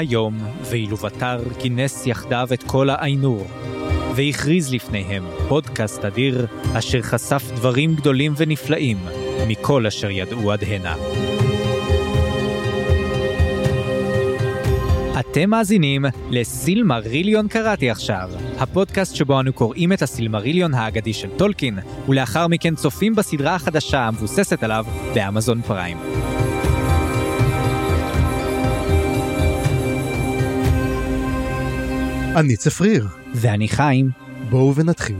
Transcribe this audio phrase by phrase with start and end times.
[0.00, 0.38] היום,
[0.70, 3.46] ואילו בתר כינס יחדיו את כל האיינור,
[4.16, 6.46] והכריז לפניהם פודקאסט אדיר,
[6.78, 8.98] אשר חשף דברים גדולים ונפלאים
[9.48, 10.94] מכל אשר ידעו עד הנה.
[15.20, 21.78] אתם מאזינים לסילמריליון קראתי עכשיו, הפודקאסט שבו אנו קוראים את הסילמריליון האגדי של טולקין,
[22.08, 25.98] ולאחר מכן צופים בסדרה החדשה המבוססת עליו באמזון פריים.
[32.36, 33.06] אני צפריר.
[33.34, 34.10] ואני חיים,
[34.50, 35.16] בואו ונתחיל.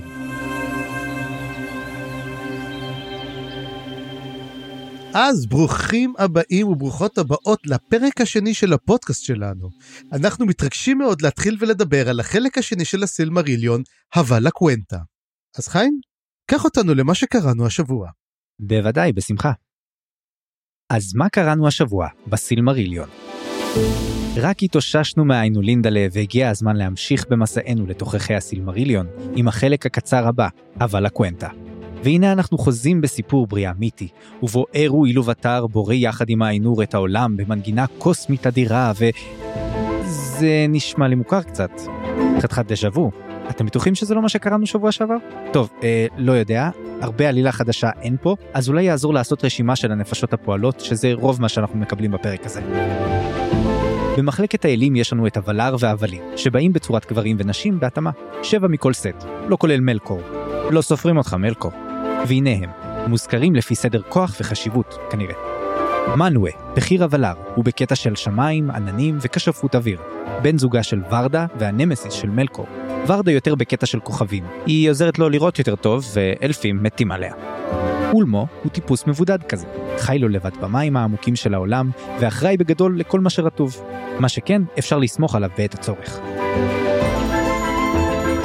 [5.14, 9.68] אז ברוכים הבאים וברוכות הבאות לפרק השני של הפודקאסט שלנו.
[10.12, 13.82] אנחנו מתרגשים מאוד להתחיל ולדבר על החלק השני של הסילמריליון,
[14.14, 14.98] הווה לקוונטה.
[15.58, 16.00] אז חיים,
[16.50, 18.10] קח אותנו למה שקראנו השבוע.
[18.60, 19.52] בוודאי, בשמחה.
[20.90, 23.08] אז מה קראנו השבוע בסילמריליון?
[24.36, 30.48] רק התאוששנו מהאיינולינדלה והגיע הזמן להמשיך במסענו לתוככי הסילמריליון עם החלק הקצר הבא,
[30.80, 31.48] אבל הקוונטה.
[32.04, 34.08] והנה אנחנו חוזים בסיפור בריאה מיתי,
[34.42, 39.04] ובו ערו אילובתר בורא יחד עם האיינור את העולם במנגינה קוסמית אדירה, ו...
[40.40, 41.70] זה נשמע לי מוכר קצת.
[42.40, 43.29] חתיכת דז'ה וו.
[43.50, 45.16] אתם בטוחים שזה לא מה שקראנו שבוע שעבר?
[45.52, 46.70] טוב, אה, לא יודע,
[47.00, 51.40] הרבה עלילה חדשה אין פה, אז אולי יעזור לעשות רשימה של הנפשות הפועלות, שזה רוב
[51.40, 52.60] מה שאנחנו מקבלים בפרק הזה.
[54.18, 58.10] במחלקת האלים יש לנו את הוולר והבלים, שבאים בצורת גברים ונשים בהתאמה.
[58.42, 60.20] שבע מכל סט, לא כולל מלקור.
[60.70, 61.72] לא סופרים אותך מלקור.
[62.28, 62.70] והנה הם,
[63.06, 65.34] מוזכרים לפי סדר כוח וחשיבות, כנראה.
[66.16, 70.00] מנואה, בחיר הוולר, הוא בקטע של שמיים, עננים וכשפות אוויר.
[70.42, 72.66] בן זוגה של ורדה והנמסיס של מלקור.
[73.06, 74.44] ורדה יותר בקטע של כוכבים.
[74.66, 77.34] היא עוזרת לו לראות יותר טוב, ואלפים מתים עליה.
[78.12, 79.66] אולמו הוא טיפוס מבודד כזה,
[79.98, 83.82] חי לו לבד במים העמוקים של העולם, ואחראי בגדול לכל מה שרטוב.
[84.18, 86.20] מה שכן, אפשר לסמוך עליו בעת הצורך.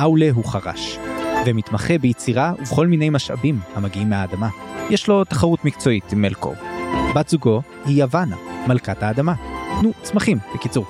[0.02, 0.97] אאולה הוא חרש,
[1.46, 4.50] ומתמחה ביצירה ובכל מיני משאבים המגיעים מהאדמה.
[4.90, 6.56] יש לו תחרות מקצועית עם מלקור.
[7.16, 8.35] בת זוגו היא יוונה,
[8.68, 9.34] מלכת האדמה.
[9.84, 10.85] נו, צמחים, בקיצור.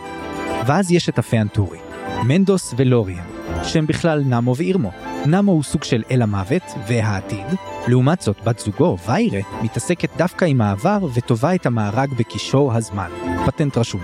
[0.68, 1.80] ואז יש את הפיאנטורי,
[2.24, 4.92] מנדוס ולוריאן, שהם בכלל נמו ואירמו.
[5.26, 7.46] נמו הוא סוג של אל המוות והעתיד,
[7.88, 13.10] לעומת זאת בת זוגו, ויירה, מתעסקת דווקא עם העבר וטובה את המארג בקישור הזמן.
[13.46, 14.02] פטנט רשום.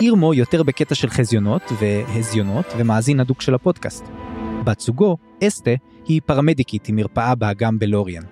[0.00, 4.04] אירמו יותר בקטע של חזיונות והזיונות ומאזין הדוק של הפודקאסט.
[4.64, 5.70] בת זוגו, אסתה,
[6.04, 8.22] היא פרמדיקית עם מרפאה באגם בלוריאן.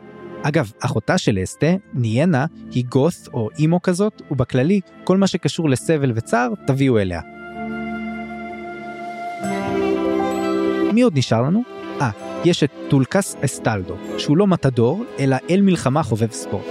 [0.42, 6.12] אגב, אחותה של אסתה, ניאנה, היא גות או אימו כזאת, ובכללי, כל מה שקשור לסבל
[6.14, 7.20] וצער, תביאו אליה.
[10.96, 11.62] מי עוד נשאר לנו?
[12.00, 12.10] אה,
[12.44, 16.64] יש את טולקס אסטלדו, שהוא לא מתדור, אלא אל מלחמה חובב ספורט.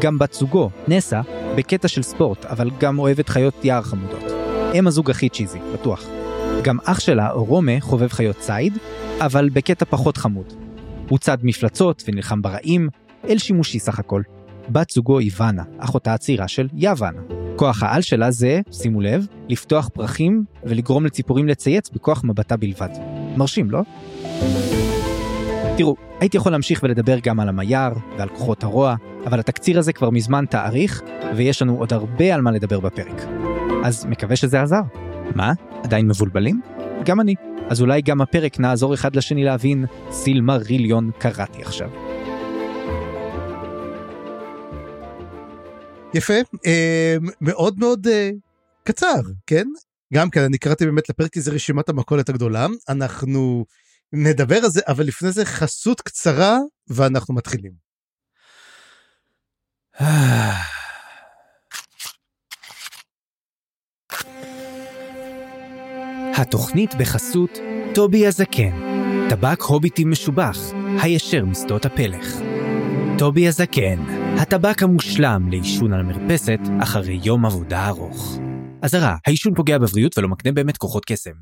[0.00, 1.20] גם בת זוגו, נסה,
[1.56, 4.24] בקטע של ספורט, אבל גם אוהבת חיות יער חמודות.
[4.74, 6.04] הם הזוג הכי צ'יזי, בטוח.
[6.62, 8.78] גם אח שלה, רומה, חובב חיות ציד,
[9.20, 10.52] אבל בקטע פחות חמוד.
[11.08, 12.88] הוא צד מפלצות ונלחם ברעים,
[13.28, 14.22] אל שימושי סך הכל.
[14.68, 17.20] בת זוגו איוונה, אחותה הצעירה של יוונה.
[17.56, 23.19] כוח העל שלה זה, שימו לב, לפתוח פרחים ולגרום לציפורים לצייץ בכוח מבטה בלבד.
[23.36, 23.80] מרשים, לא?
[25.76, 28.94] תראו, הייתי יכול להמשיך ולדבר גם על המייר ועל כוחות הרוע,
[29.26, 31.02] אבל התקציר הזה כבר מזמן תאריך,
[31.36, 33.22] ויש לנו עוד הרבה על מה לדבר בפרק.
[33.84, 34.80] אז מקווה שזה עזר.
[35.34, 35.52] מה?
[35.84, 36.60] עדיין מבולבלים?
[37.04, 37.34] גם אני.
[37.68, 41.90] אז אולי גם הפרק נעזור אחד לשני להבין סילמריליון קראתי עכשיו.
[46.14, 46.34] יפה,
[46.66, 48.30] אה, מאוד מאוד אה,
[48.84, 49.66] קצר, כן?
[50.14, 52.66] גם כן, אני קראתי באמת לפרק כי זה רשימת המכולת הגדולה.
[52.88, 53.64] אנחנו
[54.12, 57.72] נדבר על זה, אבל לפני זה חסות קצרה, ואנחנו מתחילים.
[66.36, 67.58] התוכנית בחסות
[67.94, 68.70] טובי הזקן,
[69.30, 70.58] טבק הוביטי משובח,
[71.02, 72.26] הישר משדות הפלך.
[73.18, 74.04] טובי הזקן,
[74.40, 78.49] הטבק המושלם לעישון על המרפסת אחרי יום עבודה ארוך.
[78.82, 81.32] אזהרה, העישון פוגע בבריאות ולא מקנה באמת כוחות קסם.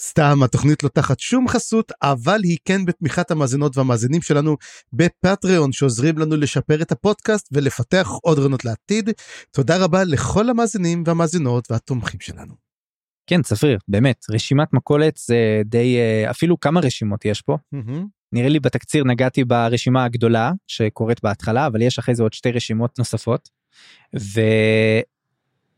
[0.00, 4.56] סתם, התוכנית לא תחת שום חסות, אבל היא כן בתמיכת המאזינות והמאזינים שלנו
[4.92, 9.10] בפטריון, שעוזרים לנו לשפר את הפודקאסט ולפתח עוד רעיונות לעתיד.
[9.50, 12.54] תודה רבה לכל המאזינים והמאזינות והתומכים שלנו.
[13.26, 17.56] כן, צפריר, באמת, רשימת מכולת זה די, אה, אפילו כמה רשימות יש פה.
[18.32, 22.98] נראה לי בתקציר נגעתי ברשימה הגדולה שקורית בהתחלה, אבל יש אחרי זה עוד שתי רשימות
[22.98, 23.48] נוספות.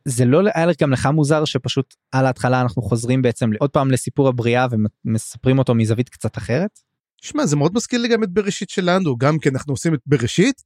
[0.06, 4.28] וזה לא היה גם לך מוזר שפשוט על ההתחלה אנחנו חוזרים בעצם עוד פעם לסיפור
[4.28, 4.66] הבריאה
[5.04, 6.70] ומספרים אותו מזווית קצת אחרת?
[7.22, 10.62] שמע, זה מאוד מזכיר לי גם את בראשית שלנו, גם כן אנחנו עושים את בראשית,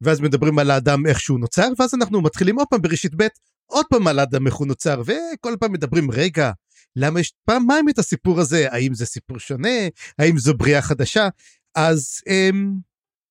[0.00, 3.26] ואז מדברים על האדם איך שהוא נוצר, ואז אנחנו מתחילים עוד פעם בראשית ב',
[3.66, 6.50] עוד פעם על אדם איך הוא נוצר, וכל פעם מדברים, רגע,
[6.96, 8.72] למה יש פעמיים את הסיפור הזה?
[8.72, 9.88] האם זה סיפור שונה?
[10.18, 11.28] האם זו בריאה חדשה?
[11.74, 12.74] אז אמ,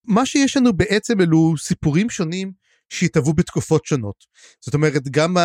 [0.07, 2.51] מה שיש לנו בעצם אלו סיפורים שונים
[2.89, 4.15] שהתהוו בתקופות שונות.
[4.62, 5.38] זאת אומרת, גם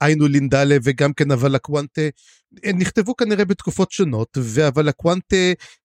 [0.00, 2.02] היינו לינדלה וגם כן אבל הקוונטה
[2.74, 5.36] נכתבו כנראה בתקופות שונות ואבל הקוונטה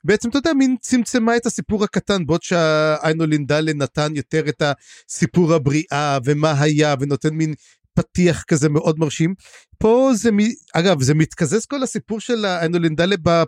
[0.04, 4.62] בעצם אתה יודע מין צמצמה את הסיפור הקטן בעוד שהיינו לינדלה נתן יותר את
[5.10, 7.54] הסיפור הבריאה ומה היה ונותן מין
[7.94, 9.34] פתיח כזה מאוד מרשים.
[9.78, 10.30] פה זה,
[10.74, 13.44] אגב, זה מתקזז כל הסיפור של האנולינדלה ב...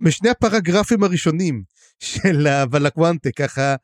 [0.00, 1.62] משני הפרגרפים הראשונים
[2.02, 3.74] של הוולקוונטה, ככה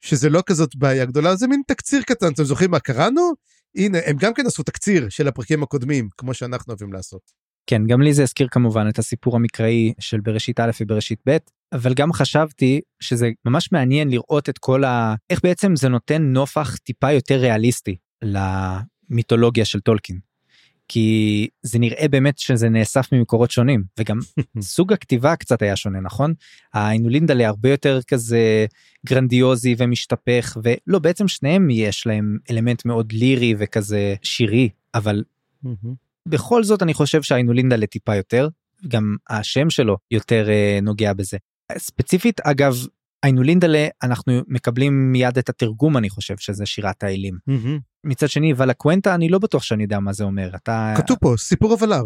[0.00, 3.32] שזה לא כזאת בעיה גדולה, זה מין תקציר קטן, אתם זוכרים מה קראנו?
[3.76, 7.20] הנה, הם גם כן עשו תקציר של הפרקים הקודמים, כמו שאנחנו אוהבים לעשות.
[7.66, 11.36] כן, גם לי זה הזכיר כמובן את הסיפור המקראי של בראשית א' ובראשית ב',
[11.72, 15.14] אבל גם חשבתי שזה ממש מעניין לראות את כל ה...
[15.30, 17.96] איך בעצם זה נותן נופח טיפה יותר ריאליסטי
[19.10, 20.27] מיתולוגיה של טולקין.
[20.88, 24.18] כי זה נראה באמת שזה נאסף ממקורות שונים וגם
[24.60, 26.34] סוג הכתיבה קצת היה שונה נכון
[26.74, 28.66] האינולינדלה הרבה יותר כזה
[29.06, 35.24] גרנדיוזי ומשתפך ולא בעצם שניהם יש להם אלמנט מאוד לירי וכזה שירי אבל
[36.28, 38.48] בכל זאת אני חושב שהאינולינדלה טיפה יותר
[38.88, 41.36] גם השם שלו יותר uh, נוגע בזה.
[41.78, 42.74] ספציפית אגב
[43.24, 47.34] איינולינדלה אנחנו מקבלים מיד את התרגום אני חושב שזה שירת האלים.
[47.50, 47.80] Mm-hmm.
[48.04, 51.34] מצד שני ואלה קוונטה אני לא בטוח שאני יודע מה זה אומר אתה כתוב פה
[51.38, 52.04] סיפור הוולר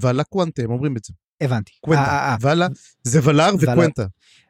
[0.00, 1.12] ואלה קוונטה הם אומרים את זה.
[1.40, 1.72] הבנתי.
[1.80, 2.02] קוונטה.
[2.02, 2.66] אה, אה, ואלה
[3.02, 4.06] זה ולר וקוונטה.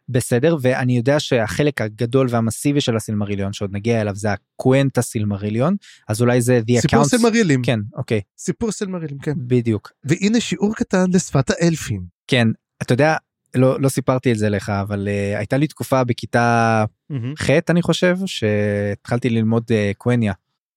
[0.08, 5.76] בסדר ואני יודע שהחלק הגדול והמסיבי של הסילמריליון שעוד נגיע אליו זה הקוונטה סילמריליון
[6.08, 7.08] אז אולי זה the סיפור accounts...
[7.08, 12.48] סילמרילים כן אוקיי סיפור סילמרילים כן בדיוק והנה שיעור קטן לשפת האלפים כן
[12.82, 13.16] אתה יודע
[13.54, 17.16] לא לא סיפרתי את זה לך אבל uh, הייתה לי תקופה בכיתה mm-hmm.
[17.38, 20.32] ח' אני חושב שהתחלתי ללמוד uh, קווניה.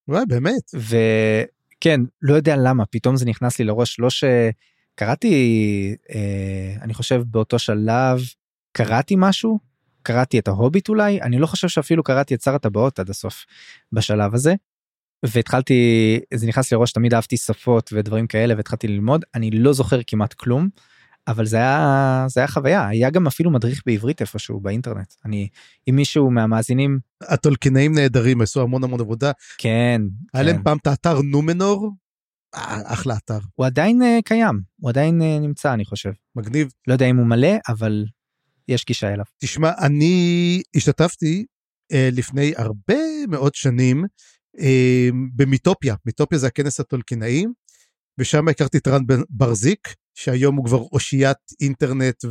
[0.07, 0.71] וואי באמת.
[0.73, 6.13] וכן לא יודע למה פתאום זה נכנס לי לראש לא שקראתי uh,
[6.81, 8.19] אני חושב באותו שלב
[8.71, 9.59] קראתי משהו
[10.01, 13.45] קראתי את ההוביט אולי אני לא חושב שאפילו קראתי את שר הטבעות עד הסוף
[13.91, 14.55] בשלב הזה.
[15.25, 20.33] והתחלתי זה נכנס לראש תמיד אהבתי שפות ודברים כאלה והתחלתי ללמוד אני לא זוכר כמעט
[20.33, 20.69] כלום.
[21.27, 22.87] אבל זה היה זה היה חוויה.
[22.87, 25.13] היה גם אפילו מדריך בעברית איפשהו באינטרנט.
[25.25, 25.47] אני
[25.89, 29.31] אם מישהו מהמאזינים הטולקינאים נהדרים עשו המון המון עבודה.
[29.57, 30.01] כן
[30.33, 30.63] היה להם כן.
[30.63, 31.91] פעם את האתר נומנור?
[32.55, 33.39] אה, אחלה אתר.
[33.55, 34.61] הוא עדיין uh, קיים.
[34.75, 36.11] הוא עדיין uh, נמצא אני חושב.
[36.35, 36.71] מגניב.
[36.87, 38.05] לא יודע אם הוא מלא אבל
[38.67, 39.25] יש גישה אליו.
[39.37, 41.45] תשמע אני השתתפתי
[41.93, 42.95] uh, לפני הרבה
[43.29, 44.05] מאוד שנים
[44.57, 44.61] uh,
[45.35, 45.95] במיטופיה.
[46.05, 47.45] מיטופיה זה הכנס הטולקינאי
[48.17, 52.25] ושם הכרתי את רן ברזיק שהיום הוא כבר אושיית אינטרנט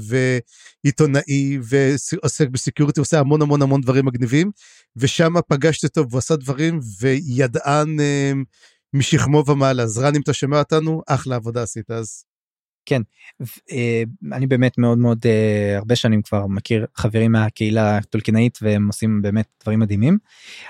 [0.84, 4.50] ועיתונאי ועוסק בסקיוריטי, עושה המון המון המון דברים מגניבים,
[4.96, 8.32] ושם פגשתי אותו והוא עשה דברים וידען אה,
[8.92, 9.82] משכמו ומעלה.
[9.82, 12.24] אז רן, אם אתה שומע אותנו, אחלה עבודה עשית אז.
[12.86, 13.02] כן,
[13.72, 14.02] אה,
[14.32, 19.46] אני באמת מאוד מאוד אה, הרבה שנים כבר מכיר חברים מהקהילה הטולקינאית והם עושים באמת
[19.62, 20.18] דברים מדהימים,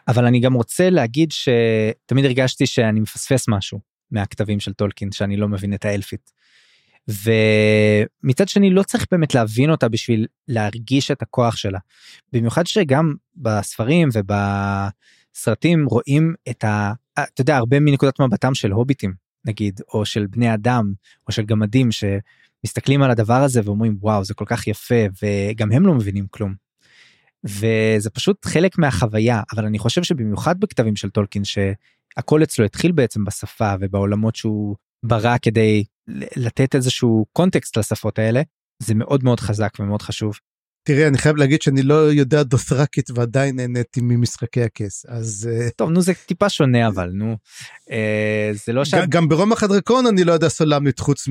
[0.08, 3.80] אבל אני גם רוצה להגיד שתמיד הרגשתי שאני מפספס משהו
[4.10, 6.36] מהכתבים של טולקין שאני לא מבין את האלפית.
[7.08, 11.78] ומצד שני לא צריך באמת להבין אותה בשביל להרגיש את הכוח שלה.
[12.32, 16.92] במיוחד שגם בספרים ובסרטים רואים את ה...
[17.18, 20.92] אתה יודע הרבה מנקודת מבטם של הוביטים נגיד או של בני אדם
[21.26, 25.86] או של גמדים שמסתכלים על הדבר הזה ואומרים וואו זה כל כך יפה וגם הם
[25.86, 26.54] לא מבינים כלום.
[27.44, 33.24] וזה פשוט חלק מהחוויה אבל אני חושב שבמיוחד בכתבים של טולקין שהכל אצלו התחיל בעצם
[33.24, 35.84] בשפה ובעולמות שהוא ברא כדי
[36.36, 38.42] לתת איזשהו קונטקסט לשפות האלה
[38.82, 40.38] זה מאוד מאוד חזק ומאוד חשוב.
[40.86, 45.90] תראה אני חייב להגיד שאני לא יודע דות'רקית ועדיין נהניתי ממשחקי הכס אז אה, טוב
[45.90, 47.36] נו זה טיפה שונה אבל נו
[47.90, 51.28] אה, זה לא שם גם ברומח הדרקון אני לא יודע סולאמנית חוץ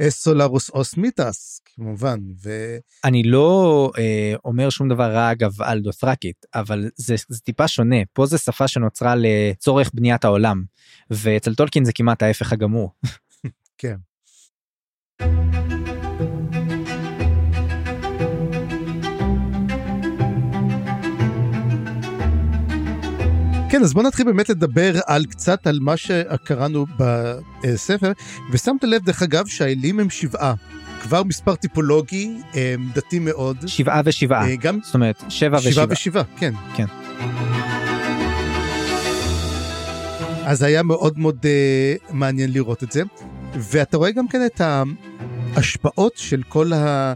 [0.00, 2.76] מסולרוס אות' מיתאס כמובן ו...
[3.04, 7.96] אני לא אה, אומר שום דבר רע אגב על דות'רקית אבל זה, זה טיפה שונה
[8.12, 10.62] פה זה שפה שנוצרה לצורך בניית העולם
[11.10, 12.90] ואצל טולקין זה כמעט ההפך הגמור.
[13.78, 13.96] כן.
[23.70, 26.86] כן, אז בוא נתחיל באמת לדבר על קצת על מה שקראנו
[27.62, 28.12] בספר,
[28.52, 30.54] ושמת לב דרך אגב שהאלים הם שבעה.
[31.02, 32.38] כבר מספר טיפולוגי
[32.94, 33.56] דתי מאוד.
[33.66, 34.48] שבעה ושבעה.
[34.48, 34.78] אה, גם...
[34.82, 35.72] זאת אומרת, שבע ושבעה.
[35.72, 36.54] שבעה ושבעה, כן.
[36.76, 36.86] כן.
[40.46, 43.02] אז היה מאוד מאוד uh, מעניין לראות את זה.
[43.58, 47.12] ואתה רואה גם כן את ההשפעות של כל ה...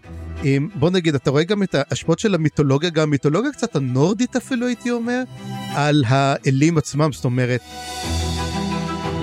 [0.75, 4.91] בוא נגיד, אתה רואה גם את ההשפעות של המיתולוגיה, גם המיתולוגיה קצת הנורדית אפילו הייתי
[4.91, 5.23] אומר,
[5.75, 7.61] על האלים עצמם, זאת אומרת,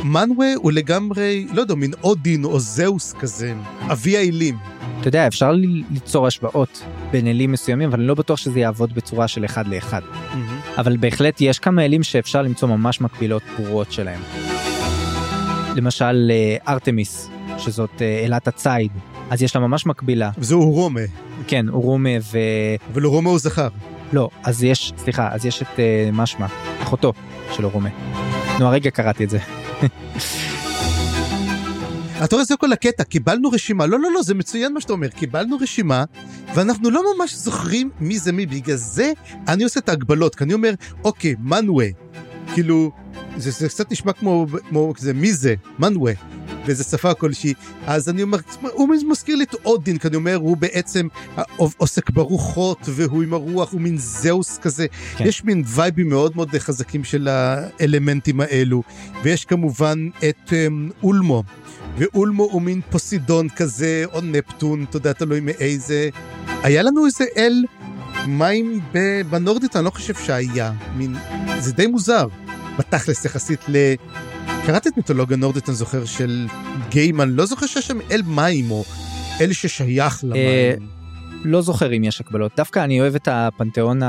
[0.04, 3.54] מנווה הוא לגמרי, לא יודע, מין אודין או זהוס כזה,
[3.92, 4.58] אבי האלים.
[5.00, 5.52] אתה יודע, אפשר
[5.92, 10.02] ליצור השוואות בין אלים מסוימים, אבל אני לא בטוח שזה יעבוד בצורה של אחד לאחד.
[10.78, 14.22] אבל בהחלט יש כמה אלים שאפשר למצוא ממש מקבילות ברורות שלהם.
[15.76, 18.92] למשל אה, ארתמיס, שזאת אה, אלת הציד,
[19.30, 20.32] אז יש לה ממש מקבילה.
[20.38, 21.02] וזהו רומה,
[21.48, 22.38] כן, אורומה ו...
[22.94, 23.68] אבל רומה הוא זכר.
[24.14, 26.46] לא, אז יש, סליחה, אז יש את אה, משמע,
[26.84, 27.14] אחותו
[27.52, 27.90] של אורומה.
[28.60, 29.40] נו, הרגע קראתי את זה.
[32.24, 35.08] אתה רואה, זה כל הקטע, קיבלנו רשימה, לא, לא, לא, זה מצוין מה שאתה אומר,
[35.08, 36.04] קיבלנו רשימה,
[36.56, 39.12] ואנחנו לא ממש זוכרים מי זה מי, בגלל זה
[39.48, 41.88] אני עושה את ההגבלות, כי אני אומר, אוקיי, מנווה,
[42.54, 42.92] כאילו,
[43.38, 46.14] זה, זה קצת נשמע כמו, כמו זה, מי זה, מנווה,
[46.66, 47.54] באיזה שפה כלשהי,
[47.86, 51.08] אז אני אומר, הוא מזכיר לי את אודין, כי אני אומר, הוא בעצם
[51.78, 54.88] עוסק ברוחות, והוא עם הרוח, הוא מין זהוס כזה,
[55.18, 55.26] כן.
[55.26, 58.84] יש מין וייבים מאוד מאוד חזקים של האלמנטים האלו,
[59.24, 61.44] ויש כמובן את um, אולמו.
[61.98, 66.10] ואולמו הוא מין פוסידון כזה, או נפטון, אתה יודע, תלוי מאיזה.
[66.48, 67.64] היה לנו איזה אל
[68.28, 68.82] מים
[69.30, 70.72] בנורדית, אני לא חושב שהיה.
[70.96, 71.16] מין...
[71.60, 72.28] זה די מוזר,
[72.78, 73.94] בתכלס יחסית ל...
[74.66, 76.48] קראתי את מיתולוגיה נורדית, אני זוכר, של
[76.90, 78.84] גיימן, לא זוכר שיש שם אל מים, או
[79.42, 80.96] אל ששייך למים.
[81.44, 82.52] לא זוכר אם יש הקבלות.
[82.58, 84.00] דווקא אני אוהב את הפנתיאון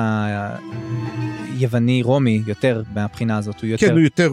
[1.55, 3.61] היווני-רומי יותר מהבחינה הזאת.
[3.61, 3.87] הוא יותר...
[3.87, 4.33] כן, הוא יותר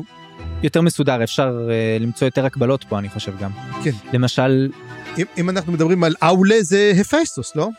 [0.63, 3.51] יותר מסודר, אפשר uh, למצוא יותר הקבלות פה, אני חושב גם.
[3.83, 3.91] כן.
[4.13, 4.69] למשל...
[5.17, 7.69] אם, אם אנחנו מדברים על אאולה זה הפייסטוס, לא?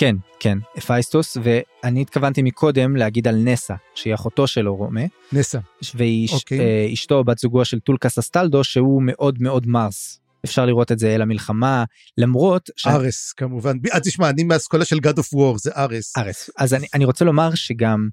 [0.00, 5.00] כן, כן, הפייסטוס, ואני התכוונתי מקודם להגיד על נסה, שהיא אחותו של אורומה.
[5.32, 5.58] נסה.
[5.94, 6.58] והיא אוקיי.
[6.58, 10.20] אה, אשתו, בת זוגו של טולקס אסטלדו, שהוא מאוד מאוד מרס.
[10.44, 11.84] אפשר לראות את זה אל המלחמה,
[12.18, 12.70] למרות...
[12.76, 12.86] ש...
[12.86, 13.76] ארס, כמובן.
[13.92, 16.16] אז תשמע, אני מהאסכולה של God of War, זה ארס.
[16.18, 16.50] ארס.
[16.58, 18.08] אז אני, אני רוצה לומר שגם...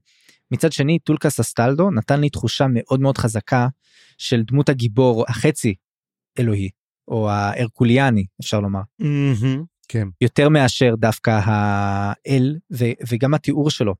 [0.52, 3.68] מצד שני טולקס אסטלדו נתן לי תחושה מאוד מאוד חזקה
[4.18, 5.76] של דמות הגיבור החצי
[6.40, 6.70] אלוהי
[7.08, 8.82] או ההרקוליאני אפשר לומר.
[9.02, 10.08] מממ-הממ, כן.
[10.22, 13.96] יותר מאשר דווקא האל ו- וגם התיאור שלו.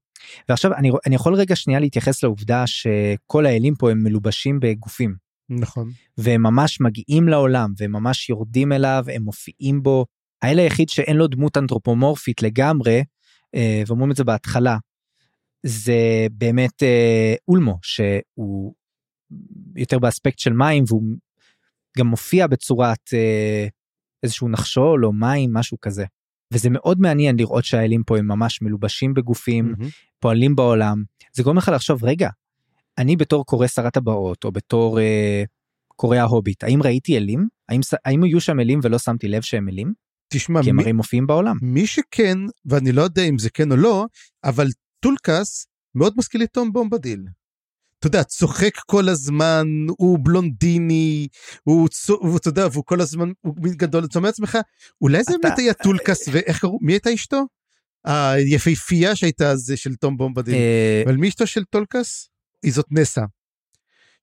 [0.50, 5.16] ועכשיו אני, אני יכול רגע שנייה להתייחס לעובדה שכל האלים פה הם מלובשים בגופים.
[5.50, 5.90] נכון.
[6.18, 10.06] והם ממש מגיעים לעולם והם ממש יורדים אליו הם מופיעים בו.
[10.42, 13.04] האל היחיד שאין לו דמות אנתרופומורפית לגמרי
[13.56, 14.78] אה, ואומרים את זה בהתחלה
[15.64, 18.74] זה באמת אה, אולמו שהוא
[19.76, 21.04] יותר באספקט של מים והוא
[21.98, 23.68] גם מופיע בצורת אה,
[24.26, 26.06] איזשהו נחשול או מים משהו כזה.
[26.54, 29.86] וזה מאוד מעניין לראות שהאלים פה הם ממש מלובשים בגופים מממ-הממ.
[30.20, 31.04] פועלים בעולם
[31.34, 32.30] זה גורם לך לחשוב רגע
[32.98, 35.44] אני בתור קורא שר הטבעות או בתור אה,
[35.96, 39.94] קורא ההוביט האם ראיתי אלים האם האם היו שם אלים ולא שמתי לב שהם אלים.
[40.34, 43.78] תשמע כי הם הרי מופיעים בעולם מי שכן ואני לא יודע אם זה כן או
[43.78, 44.06] לא
[44.44, 44.68] אבל
[45.00, 47.26] טולקס מאוד מזכיר לי תום בומבדיל.
[48.00, 51.28] אתה יודע, צוחק כל הזמן, הוא בלונדיני,
[51.64, 54.58] הוא, הוא אתה יודע, והוא כל הזמן, הוא גדול, אתה אומר לעצמך,
[55.02, 57.46] אולי זה באמת היה טולקס, ואיך קראו, מי הייתה אשתו?
[58.06, 60.56] היפהפייה שהייתה אז של תום בומבדיל.
[60.56, 62.30] אה, אבל מי אשתו של טולקס?
[62.64, 63.22] היא זאת נסה.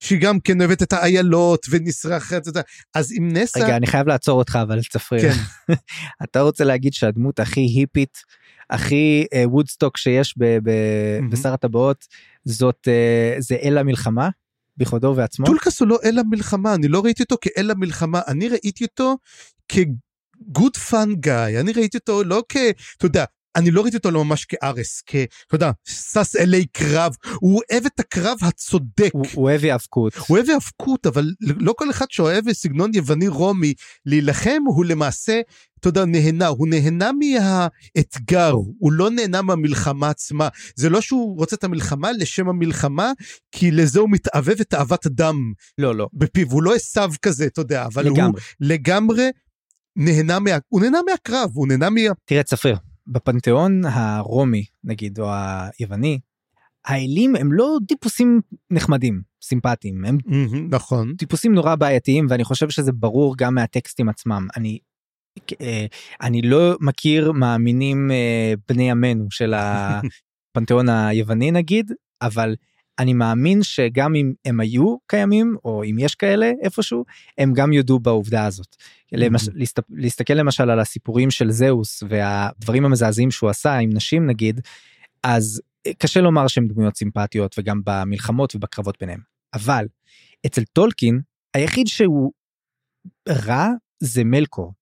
[0.00, 2.42] שהיא גם כן אוהבת את האיילות ונשרחת,
[2.94, 3.64] אז עם נסה...
[3.64, 5.32] רגע, אני חייב לעצור אותך, אבל תפריע.
[5.32, 5.38] כן.
[6.24, 8.18] אתה רוצה להגיד שהדמות הכי היפית
[8.70, 10.34] הכי וודסטוק שיש.
[11.30, 12.06] בשר הטבעות
[12.44, 14.28] זאת אה, זה אל המלחמה
[14.76, 15.46] בכבודו ובעצמו.
[15.46, 19.16] טולקס הוא לא אל המלחמה אני לא ראיתי אותו כאל המלחמה אני ראיתי אותו
[19.68, 22.56] כ good fun guy אני ראיתי אותו לא כ...
[22.96, 23.24] אתה יודע
[23.56, 25.14] אני לא ראיתי אותו לא ממש כארס, כ...
[25.46, 29.10] אתה יודע, שש אלי קרב, הוא אוהב את הקרב הצודק.
[29.12, 30.16] הוא, הוא אוהב היאבקות.
[30.16, 33.74] הוא אוהב היאבקות, אבל לא כל אחד שאוהב סגנון יווני רומי
[34.06, 35.40] להילחם, הוא למעשה,
[35.80, 40.48] אתה יודע, נהנה, הוא נהנה מהאתגר, הוא לא נהנה מהמלחמה עצמה.
[40.76, 43.12] זה לא שהוא רוצה את המלחמה לשם המלחמה,
[43.52, 45.52] כי לזה הוא מתאבב את אהבת הדם.
[45.78, 46.08] לא, לא.
[46.12, 48.22] בפיו, הוא לא עשו כזה, אתה יודע, אבל לגמרי.
[48.24, 49.30] הוא לגמרי
[49.96, 50.50] נהנה מה...
[50.68, 52.00] הוא נהנה מהקרב, הוא נהנה מה...
[52.24, 52.76] תראה, צפריר.
[53.06, 55.30] בפנתיאון הרומי נגיד או
[55.78, 56.20] היווני
[56.84, 58.40] האלים הם לא טיפוסים
[58.70, 60.18] נחמדים סימפטיים הם
[60.70, 61.14] נכון.
[61.18, 64.46] טיפוסים נורא בעייתיים ואני חושב שזה ברור גם מהטקסטים עצמם.
[64.56, 64.78] אני
[65.60, 65.86] אה,
[66.22, 71.92] אני לא מכיר מאמינים אה, בני ימינו של הפנתיאון היווני נגיד
[72.22, 72.54] אבל
[72.98, 77.04] אני מאמין שגם אם הם היו קיימים או אם יש כאלה איפשהו
[77.38, 78.76] הם גם יודו בעובדה הזאת.
[79.12, 79.48] למש...
[79.54, 79.78] להסת...
[79.90, 84.60] להסתכל למשל על הסיפורים של זהוס והדברים המזעזעים שהוא עשה עם נשים נגיד
[85.22, 85.62] אז
[85.98, 89.20] קשה לומר שהם דמויות סימפטיות וגם במלחמות ובקרבות ביניהם.
[89.54, 89.86] אבל
[90.46, 91.20] אצל טולקין
[91.54, 92.32] היחיד שהוא
[93.28, 93.68] רע
[94.00, 94.72] זה מלקור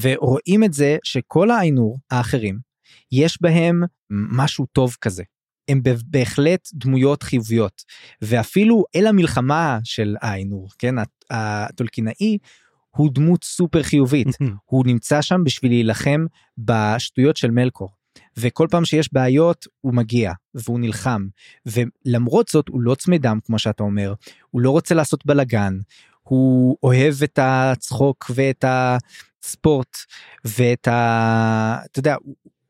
[0.00, 2.58] ורואים את זה שכל האיינור האחרים
[3.12, 5.22] יש בהם משהו טוב כזה
[5.68, 7.82] הם בהחלט דמויות חיוביות.
[8.22, 10.94] ואפילו אל המלחמה של איינור כן
[11.30, 12.38] הטולקינאי
[12.90, 14.28] הוא דמות סופר חיובית.
[14.64, 16.26] הוא נמצא שם בשביל להילחם
[16.58, 17.88] בשטויות של מלקור.
[18.36, 21.26] וכל פעם שיש בעיות הוא מגיע והוא נלחם.
[21.66, 24.14] ולמרות זאת הוא לא צמדם כמו שאתה אומר
[24.50, 25.78] הוא לא רוצה לעשות בלאגן
[26.22, 29.96] הוא אוהב את הצחוק ואת הספורט
[30.44, 31.78] ואת ה...
[31.90, 32.16] אתה יודע,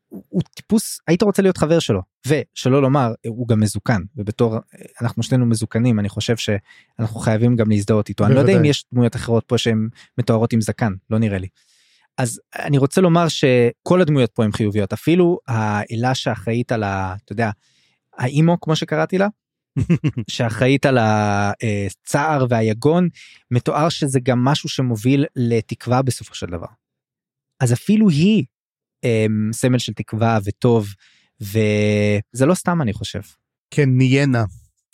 [0.08, 4.56] הוא, טיפוס היית רוצה להיות חבר שלו ושלא לומר הוא גם מזוקן ובתור
[5.00, 8.84] אנחנו שנינו מזוקנים אני חושב שאנחנו חייבים גם להזדהות איתו אני לא יודע אם יש
[8.92, 9.88] דמויות אחרות פה שהן
[10.18, 11.48] מתוארות עם זקן לא נראה לי.
[12.18, 17.14] אז אני רוצה לומר שכל הדמויות פה הן חיוביות אפילו האלה שאחראית על ה...
[17.24, 17.50] אתה יודע
[18.18, 19.28] האימו כמו שקראתי לה
[20.30, 23.08] שאחראית על הצער והיגון
[23.50, 26.66] מתואר שזה גם משהו שמוביל לתקווה בסופו של דבר.
[27.60, 28.44] אז אפילו היא
[29.04, 30.88] אמ, סמל של תקווה וטוב
[31.40, 33.20] וזה לא סתם אני חושב.
[33.70, 34.44] כן ניינה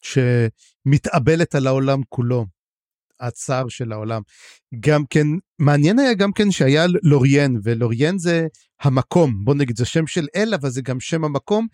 [0.03, 2.47] שמתאבלת על העולם כולו.
[3.21, 4.23] הצער של העולם.
[4.81, 5.27] גם כן,
[5.59, 8.47] מעניין היה גם כן שהיה לוריאן, ולוריאן זה
[8.81, 11.67] המקום, בוא נגיד, זה שם של אל, אבל זה גם שם המקום,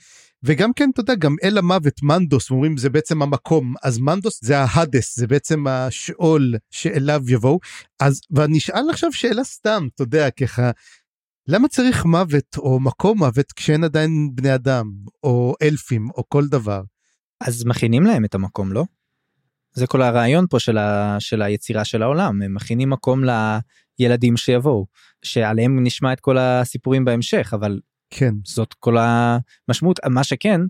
[0.42, 4.58] וגם כן, אתה יודע, גם אל המוות, מנדוס, אומרים זה בעצם המקום, אז מנדוס זה
[4.58, 7.58] ההדס, זה בעצם השאול שאליו יבואו.
[8.00, 10.70] אז, ואני אשאל עכשיו שאלה סתם, אתה יודע, ככה,
[11.48, 14.90] למה צריך מוות או מקום מוות כשאין עדיין בני אדם,
[15.22, 16.82] או אלפים, או כל דבר?
[17.40, 18.84] אז מכינים להם את המקום, לא?
[19.72, 23.22] זה כל הרעיון פה של, ה, של היצירה של העולם, הם מכינים מקום
[23.98, 24.86] לילדים שיבואו,
[25.22, 27.80] שעליהם נשמע את כל הסיפורים בהמשך, אבל
[28.10, 28.34] כן.
[28.44, 30.60] זאת כל המשמעות, מה שכן,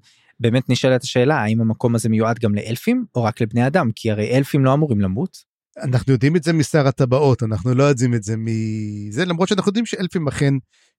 [0.40, 4.36] באמת נשאלת השאלה האם המקום הזה מיועד גם לאלפים או רק לבני אדם, כי הרי
[4.36, 5.49] אלפים לא אמורים למות.
[5.78, 9.86] אנחנו יודעים את זה משר הטבעות, אנחנו לא יודעים את זה מזה, למרות שאנחנו יודעים
[9.86, 10.54] שאלפים אכן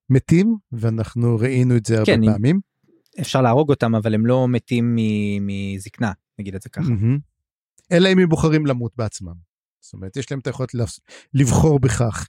[0.10, 2.60] מתים, ואנחנו ראינו את זה הרבה כן, פעמים.
[3.20, 4.98] אפשר להרוג אותם, אבל הם לא מתים
[5.42, 6.88] מזקנה, נגיד את זה ככה.
[6.88, 7.20] Mm-hmm.
[7.92, 9.52] אלא אם הם בוחרים למות בעצמם.
[9.82, 10.70] זאת אומרת, יש להם את היכולת
[11.34, 12.28] לבחור בכך.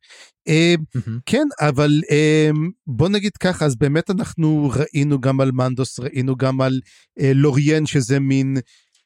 [0.48, 1.10] Mm-hmm.
[1.26, 2.50] כן, אבל אה,
[2.86, 6.80] בוא נגיד ככה, אז באמת אנחנו ראינו גם על מנדוס, ראינו גם על
[7.20, 8.56] אה, לוריאן, שזה מין,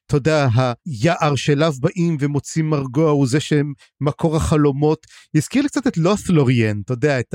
[0.07, 0.49] אתה יודע,
[0.87, 5.07] היער שאליו באים ומוצאים מרגוע, הוא זה שמקור החלומות.
[5.35, 7.35] הזכיר לי קצת את לוס לוריאן, אתה יודע, את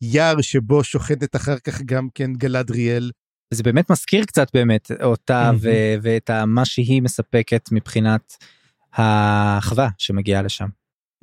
[0.00, 3.10] היער שבו שוכנת אחר כך גם כן גלדריאל.
[3.54, 5.58] זה באמת מזכיר קצת באמת אותה mm-hmm.
[5.60, 8.36] ו- ואת מה שהיא מספקת מבחינת
[8.92, 10.68] האחווה שמגיעה לשם.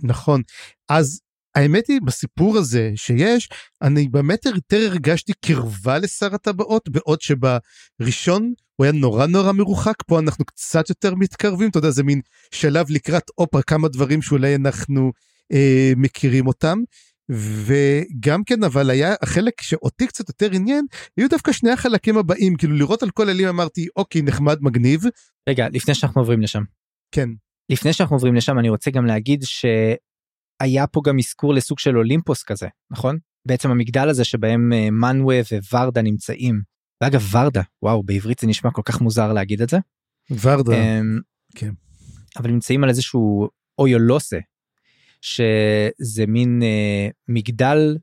[0.04, 0.42] נכון
[0.90, 1.22] אז
[1.56, 3.50] האמת היא בסיפור הזה שיש
[3.82, 10.20] אני באמת יותר הרגשתי קרבה לשר הטבעות בעוד שבראשון הוא היה נורא נורא מרוחק פה
[10.20, 15.12] אנחנו קצת יותר מתקרבים אתה יודע זה מין שלב לקראת אופרה כמה דברים שאולי אנחנו
[15.52, 16.78] אה, מכירים אותם
[17.66, 20.86] וגם כן אבל היה החלק שאותי קצת יותר עניין
[21.18, 25.02] היו דווקא שני החלקים הבאים כאילו לראות על כל אלים אמרתי אוקיי נחמד מגניב.
[25.50, 26.64] רגע לפני שאנחנו עוברים לשם.
[27.12, 27.30] כן.
[27.70, 32.44] לפני שאנחנו עוברים לשם אני רוצה גם להגיד שהיה פה גם אזכור לסוג של אולימפוס
[32.44, 33.18] כזה נכון
[33.48, 35.40] בעצם המגדל הזה שבהם אה, מנווה
[35.72, 36.72] וורדה נמצאים.
[37.02, 39.78] ואגב ורדה וואו בעברית זה נשמע כל כך מוזר להגיד את זה.
[40.42, 40.74] ורדה.
[40.74, 41.20] אמ,
[41.56, 41.72] כן.
[42.38, 44.38] אבל נמצאים על איזשהו אויולוסה
[45.22, 47.98] שזה מין אה, מגדל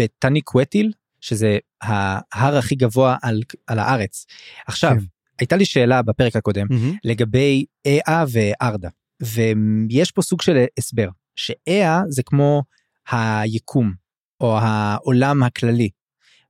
[0.00, 4.26] בטני קווטיל שזה ההר הכי גבוה על, על הארץ.
[4.66, 5.04] עכשיו כן.
[5.38, 6.96] הייתה לי שאלה בפרק הקודם mm-hmm.
[7.04, 8.88] לגבי אה וארדה
[9.22, 12.62] ויש פה סוג של הסבר שאה זה כמו
[13.10, 13.92] היקום
[14.40, 15.88] או העולם הכללי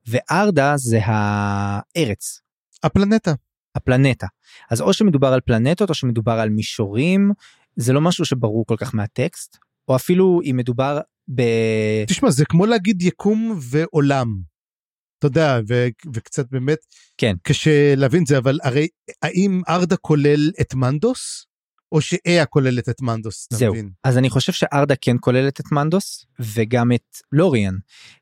[0.09, 2.41] וארדה זה הארץ.
[2.83, 3.35] הפלנטה.
[3.75, 4.27] הפלנטה.
[4.71, 7.33] אז או שמדובר על פלנטות או שמדובר על מישורים
[7.77, 11.01] זה לא משהו שברור כל כך מהטקסט או אפילו אם מדובר
[11.35, 11.43] ב...
[12.07, 14.55] תשמע זה כמו להגיד יקום ועולם.
[15.19, 16.79] אתה יודע ו- וקצת באמת
[17.19, 18.89] כן קשה להבין זה אבל הרי
[19.23, 21.47] האם ארדה כולל את מנדוס
[21.93, 23.73] או שאיה כוללת את מנדוס זהו.
[23.73, 23.91] מבין?
[24.05, 27.75] אז אני חושב שארדה כן כוללת את מנדוס וגם את לוריאן.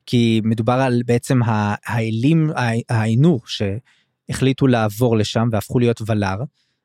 [0.07, 1.40] כי מדובר על בעצם
[1.87, 2.51] האלים
[2.88, 6.42] האינור שהחליטו לעבור לשם והפכו להיות ולאר.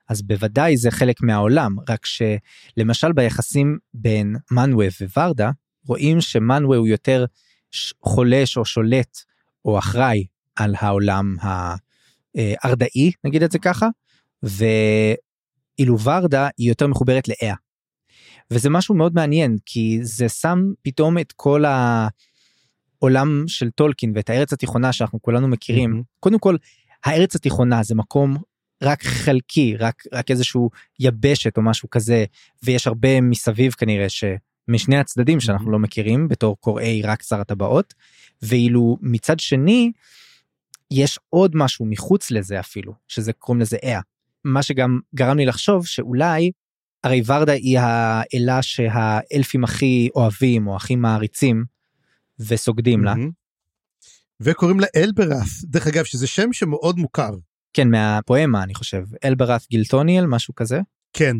[0.09, 5.51] אז בוודאי זה חלק מהעולם רק שלמשל ביחסים בין מנווה וורדה
[5.85, 7.25] רואים שמנווה הוא יותר
[8.01, 9.17] חולש או שולט
[9.65, 13.87] או אחראי על העולם הארדאי נגיד את זה ככה
[15.79, 17.53] ואילו ורדה היא יותר מחוברת לאה.
[18.51, 21.63] וזה משהו מאוד מעניין כי זה שם פתאום את כל
[23.01, 26.03] העולם של טולקין ואת הארץ התיכונה שאנחנו כולנו מכירים.
[26.19, 26.57] קודם כל
[27.05, 28.37] הארץ התיכונה זה מקום
[28.83, 32.25] רק חלקי רק רק איזשהו יבשת או משהו כזה
[32.63, 37.93] ויש הרבה מסביב כנראה שמשני הצדדים שאנחנו לא מכירים בתור קוראי רק שר הטבעות
[38.41, 39.91] ואילו מצד שני
[40.91, 43.99] יש עוד משהו מחוץ לזה אפילו, שזה קוראים לזה אה.
[44.43, 46.52] מה שגם גרם לי לחשוב שאולי,
[47.04, 51.65] הרי ורדה היא האלה שהאלפים הכי אוהבים או הכי מעריצים
[52.39, 53.13] וסוגדים לה.
[54.41, 57.32] וקוראים לה אלברת, דרך אגב, שזה שם שמאוד מוכר.
[57.73, 60.80] כן, מהפואמה אני חושב, אלברת גילטוניאל, משהו כזה.
[61.13, 61.38] כן,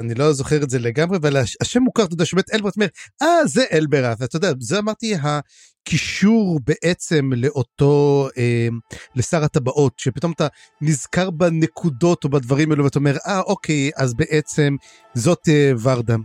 [0.00, 2.86] אני לא זוכר את זה לגמרי, אבל השם מוכר, אתה יודע, שבאמת אלברת אומר,
[3.22, 8.68] אה, זה אלברת, אתה יודע, זה אמרתי הקישור בעצם לאותו, אה,
[9.14, 10.46] לשר הטבעות, שפתאום אתה
[10.80, 14.76] נזכר בנקודות או בדברים האלו ואתה אומר, אה, אוקיי, אז בעצם
[15.14, 16.16] זאת אה, ורדה.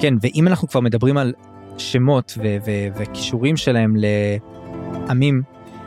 [0.00, 1.32] כן, ואם אנחנו כבר מדברים על
[1.78, 2.38] שמות
[2.96, 5.42] וכישורים שלהם לעמים,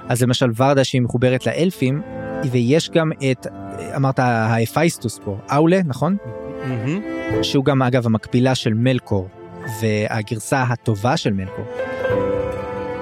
[0.10, 2.02] אז למשל ורדה שהיא מחוברת לאלפים,
[2.52, 3.48] ויש גם את,
[3.96, 6.18] אמרת האפייסטוס פה, אאולה, נכון?
[6.24, 7.44] Mm-hmm.
[7.44, 9.28] שהוא גם אגב המקבילה של מלקור,
[9.82, 11.66] והגרסה הטובה של מלקור,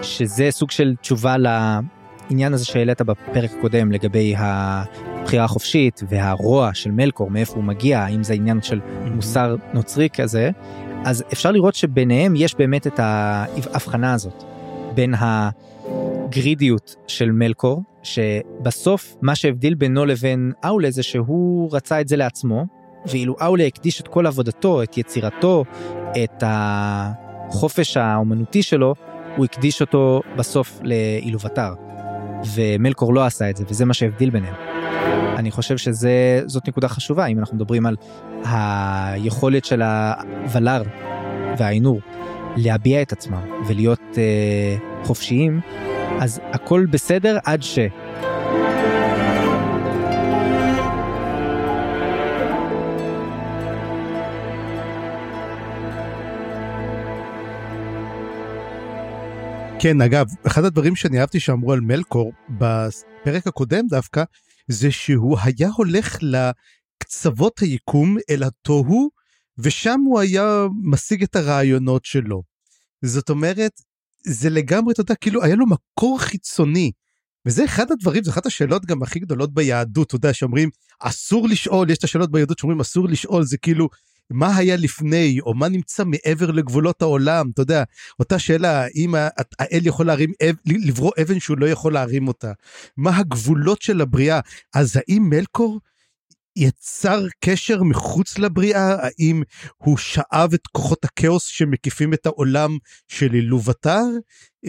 [0.01, 7.31] שזה סוג של תשובה לעניין הזה שהעלית בפרק הקודם לגבי הבחירה החופשית והרוע של מלקור,
[7.31, 10.49] מאיפה הוא מגיע, האם זה עניין של מוסר נוצרי כזה,
[11.05, 14.43] אז אפשר לראות שביניהם יש באמת את ההבחנה הזאת
[14.95, 15.13] בין
[16.31, 22.65] הגרידיות של מלקור שבסוף מה שהבדיל בינו לבין אאולה זה שהוא רצה את זה לעצמו
[23.05, 25.63] ואילו אאולה הקדיש את כל עבודתו את יצירתו
[26.23, 28.95] את החופש האומנותי שלו
[29.37, 31.73] הוא הקדיש אותו בסוף לאילובטר
[32.55, 34.55] ומלקור לא עשה את זה וזה מה שהבדיל ביניהם.
[35.37, 37.95] אני חושב שזאת נקודה חשובה אם אנחנו מדברים על
[38.43, 40.83] היכולת של הוולר
[41.57, 42.01] והאינור
[42.57, 45.61] להביע את עצמם ולהיות אה, חופשיים,
[46.21, 47.79] אז הכל בסדר עד ש...
[59.79, 64.23] כן, אגב, אחד הדברים שאני אהבתי שאמרו על מלקור בפרק הקודם דווקא,
[64.67, 69.09] זה שהוא היה הולך לקצוות היקום אל התוהו,
[69.57, 72.43] ושם הוא היה משיג את הרעיונות שלו.
[73.01, 73.71] זאת אומרת,
[74.23, 76.91] זה לגמרי, אתה יודע, כאילו היה לו מקור חיצוני.
[77.45, 81.89] וזה אחד הדברים, זו אחת השאלות גם הכי גדולות ביהדות, אתה יודע, שאומרים, אסור לשאול,
[81.89, 83.89] יש את השאלות ביהדות שאומרים, אסור לשאול, זה כאילו,
[84.29, 87.83] מה היה לפני, או מה נמצא מעבר לגבולות העולם, אתה יודע,
[88.19, 89.15] אותה שאלה, האם
[89.59, 90.31] האל יכול להרים,
[90.65, 92.51] לברוא אבן שהוא לא יכול להרים אותה,
[92.97, 94.39] מה הגבולות של הבריאה,
[94.73, 95.79] אז האם מלקור
[96.55, 98.95] יצר קשר מחוץ לבריאה?
[99.05, 99.43] האם
[99.77, 104.03] הוא שאב את כוחות הכאוס שמקיפים את העולם של אילובטר?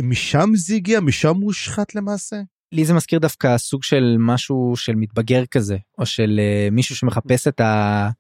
[0.03, 1.01] משם זה הגיע?
[1.01, 2.37] משם הוא הושחת למעשה?
[2.73, 7.49] לי זה מזכיר דווקא סוג של משהו של מתבגר כזה, או של uh, מישהו שמחפש
[7.49, 8.11] את ה...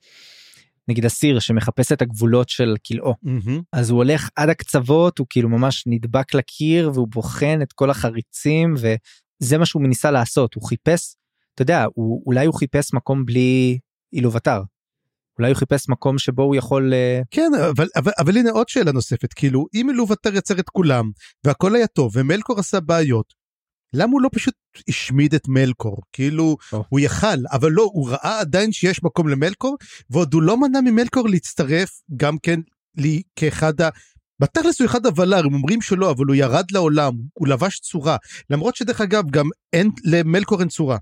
[0.88, 3.62] נגיד אסיר שמחפש את הגבולות של כלאו mm-hmm.
[3.72, 8.74] אז הוא הולך עד הקצוות הוא כאילו ממש נדבק לקיר והוא בוחן את כל החריצים
[8.76, 11.14] וזה מה שהוא ניסה לעשות הוא חיפש
[11.54, 13.78] אתה יודע הוא אולי הוא חיפש מקום בלי
[14.12, 14.62] אילובטר.
[15.38, 18.92] אולי הוא חיפש מקום שבו הוא יכול אה, כן אבל אבל אבל הנה עוד שאלה
[18.92, 21.10] נוספת כאילו אם אילובטר יצר את כולם
[21.44, 23.42] והכל היה טוב ומלקור עשה בעיות
[23.94, 24.54] למה הוא לא פשוט
[24.88, 25.96] השמיד את מלקור?
[26.12, 26.76] כאילו, oh.
[26.88, 29.76] הוא יכל, אבל לא, הוא ראה עדיין שיש מקום למלקור,
[30.10, 32.60] ועוד הוא לא מנע ממלקור להצטרף גם כן
[32.96, 33.88] לי כאחד ה...
[34.40, 38.16] בתכלס הוא אחד הוולרים, אומרים שלא, אבל הוא ירד לעולם, הוא לבש צורה.
[38.50, 40.96] למרות שדרך אגב, גם אין, למלקור אין צורה.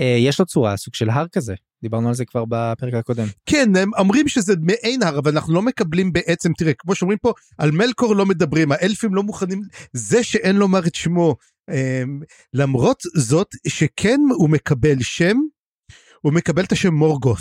[0.00, 1.54] אה, יש לו צורה, סוג של הר כזה.
[1.82, 3.26] דיברנו על זה כבר בפרק הקודם.
[3.46, 7.32] כן, הם אומרים שזה מעין הר, אבל אנחנו לא מקבלים בעצם, תראה, כמו שאומרים פה,
[7.58, 11.36] על מלקור לא מדברים, האלפים לא מוכנים, זה שאין לומר את שמו,
[11.70, 12.20] אמ,
[12.54, 15.36] למרות זאת שכן הוא מקבל שם,
[16.22, 17.40] הוא מקבל את השם מורגוף.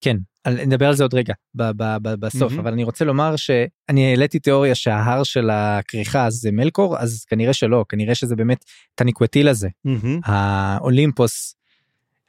[0.00, 0.16] כן,
[0.48, 2.60] נדבר על זה עוד רגע ב- ב- ב- בסוף, mm-hmm.
[2.60, 7.84] אבל אני רוצה לומר שאני העליתי תיאוריה שההר של הכריכה זה מלקור, אז כנראה שלא,
[7.88, 10.20] כנראה שזה באמת טניקווטיל הזה, mm-hmm.
[10.24, 11.57] האולימפוס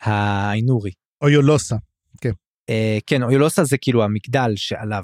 [0.01, 0.91] האינורי.
[1.21, 1.75] אויולוסה,
[2.21, 2.31] כן.
[2.69, 5.03] אה, כן, אויולוסה זה כאילו המגדל שעליו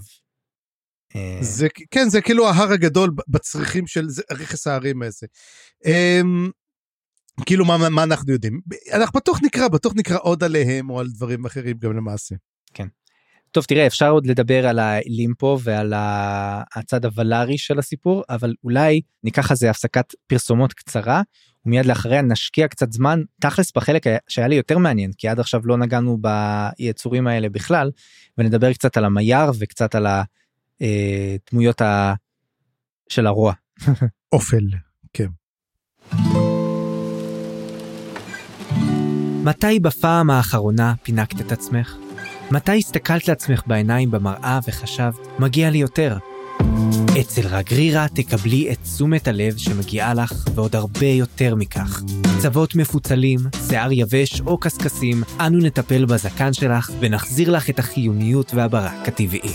[1.16, 5.28] אה, זה כן זה כאילו ההר הגדול בצריכים של רכס ההרים הזה.
[5.86, 6.50] אמ,
[7.46, 8.60] כאילו מה, מה אנחנו יודעים
[8.94, 12.36] אנחנו בטוח נקרא בטוח נקרא עוד עליהם או על דברים אחרים גם למעשה.
[13.56, 15.94] טוב תראה אפשר עוד לדבר על הלימפו ועל
[16.76, 21.22] הצד הוולרי של הסיפור אבל אולי ניקח איזה הפסקת פרסומות קצרה
[21.66, 25.78] ומיד לאחריה נשקיע קצת זמן תכלס בחלק שהיה לי יותר מעניין כי עד עכשיו לא
[25.78, 26.18] נגענו
[26.80, 27.92] ביצורים האלה בכלל
[28.38, 30.24] ונדבר קצת על המייר וקצת על ה...
[30.82, 31.36] אה,
[31.82, 32.14] ה...
[33.10, 33.54] של הרוע.
[34.34, 34.64] אופל,
[35.14, 35.28] כן.
[39.44, 42.05] מתי בפעם האחרונה פינקת את עצמך?
[42.52, 46.18] מתי הסתכלת לעצמך בעיניים במראה וחשבת, מגיע לי יותר?
[47.22, 52.02] אצל רגרירה תקבלי את תשומת הלב שמגיעה לך ועוד הרבה יותר מכך.
[52.38, 59.08] צוות מפוצלים, שיער יבש או קשקשים, אנו נטפל בזקן שלך ונחזיר לך את החיוניות והברק
[59.08, 59.54] הטבעי.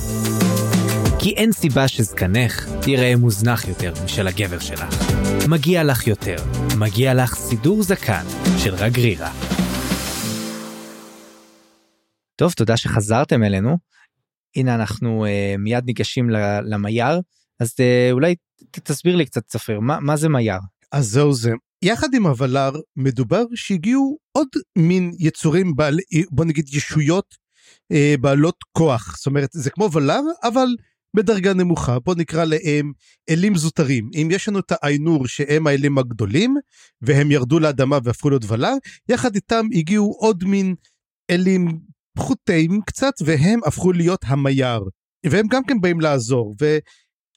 [1.19, 5.13] כי אין סיבה שזקנך יראה מוזנח יותר משל הגבר שלך.
[5.49, 6.37] מגיע לך יותר,
[6.77, 8.25] מגיע לך סידור זקן
[8.59, 9.31] של רגרירה.
[12.41, 13.77] טוב, תודה שחזרתם אלינו.
[14.57, 16.31] הנה אנחנו uh, מיד ניגשים
[16.65, 17.21] למייר,
[17.61, 18.35] אז uh, אולי
[18.71, 20.59] ת, תסביר לי קצת צפיר, מה, מה זה מייר?
[20.93, 21.53] אז זהו זה.
[21.83, 24.49] יחד עם הוולר מדובר שהגיעו עוד
[24.79, 25.99] מין יצורים בעל,
[26.31, 27.35] בוא נגיד ישויות
[27.93, 29.17] אה, בעלות כוח.
[29.17, 30.69] זאת אומרת, זה כמו וולר, אבל
[31.17, 32.93] בדרגה נמוכה, בוא נקרא להם
[33.31, 34.11] אלים זוטרים.
[34.15, 36.57] אם יש לנו את האיינור שהם האלים הגדולים,
[37.03, 38.75] והם ירדו לאדמה והפכו להיות ולר,
[39.09, 40.75] יחד איתם הגיעו עוד מין
[41.31, 44.81] אלים פחותים קצת, והם הפכו להיות המייר.
[45.27, 46.55] והם גם כן באים לעזור,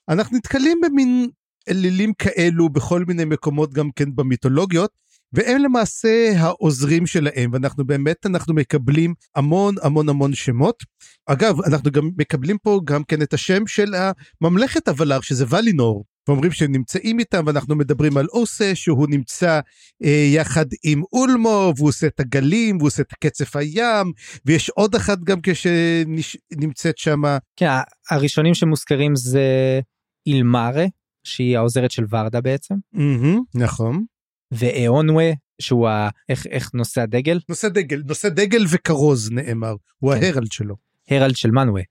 [0.09, 1.29] ואנחנו נתקלים במין
[1.69, 4.91] אלילים כאלו בכל מיני מקומות גם כן במיתולוגיות,
[5.33, 10.83] והם למעשה העוזרים שלהם, ואנחנו באמת, אנחנו מקבלים המון המון המון שמות.
[11.25, 13.93] אגב, אנחנו גם מקבלים פה גם כן את השם של
[14.41, 16.03] הממלכת הוולר, שזה ולינור.
[16.27, 19.59] ואומרים שהם נמצאים איתם, ואנחנו מדברים על אוסה, שהוא נמצא
[20.03, 24.11] אה, יחד עם אולמו, והוא עושה את הגלים, והוא עושה את קצף הים,
[24.45, 27.21] ויש עוד אחת גם כשנמצאת שם.
[27.55, 27.67] כן,
[28.11, 29.79] הראשונים שמוזכרים זה
[30.27, 30.85] אילמרה,
[31.23, 32.75] שהיא העוזרת של ורדה בעצם.
[32.95, 34.05] Mm-hmm, נכון.
[34.51, 35.31] ואונווה
[35.61, 36.09] שהוא ה...
[36.29, 37.39] איך, איך נושא הדגל?
[37.49, 40.23] נושא דגל, נושא דגל וכרוז נאמר, הוא כן.
[40.23, 40.75] ההרלד שלו.
[41.09, 41.81] הרלד של מנווה,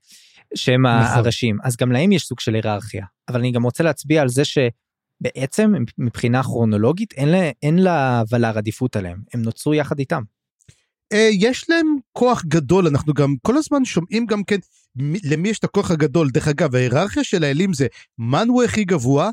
[0.55, 1.17] שהם נכון.
[1.17, 3.05] הראשים, אז גם להם יש סוג של היררכיה.
[3.29, 8.95] אבל אני גם רוצה להצביע על זה שבעצם מבחינה כרונולוגית אין, לה, אין לוולר עדיפות
[8.95, 10.21] עליהם, הם נוצרו יחד איתם.
[11.13, 14.57] אה, יש להם כוח גדול, אנחנו גם כל הזמן שומעים גם כן
[15.23, 16.29] למי יש את הכוח הגדול.
[16.29, 17.87] דרך אגב, ההיררכיה של האלים זה
[18.17, 19.29] מנווה הכי גבוה,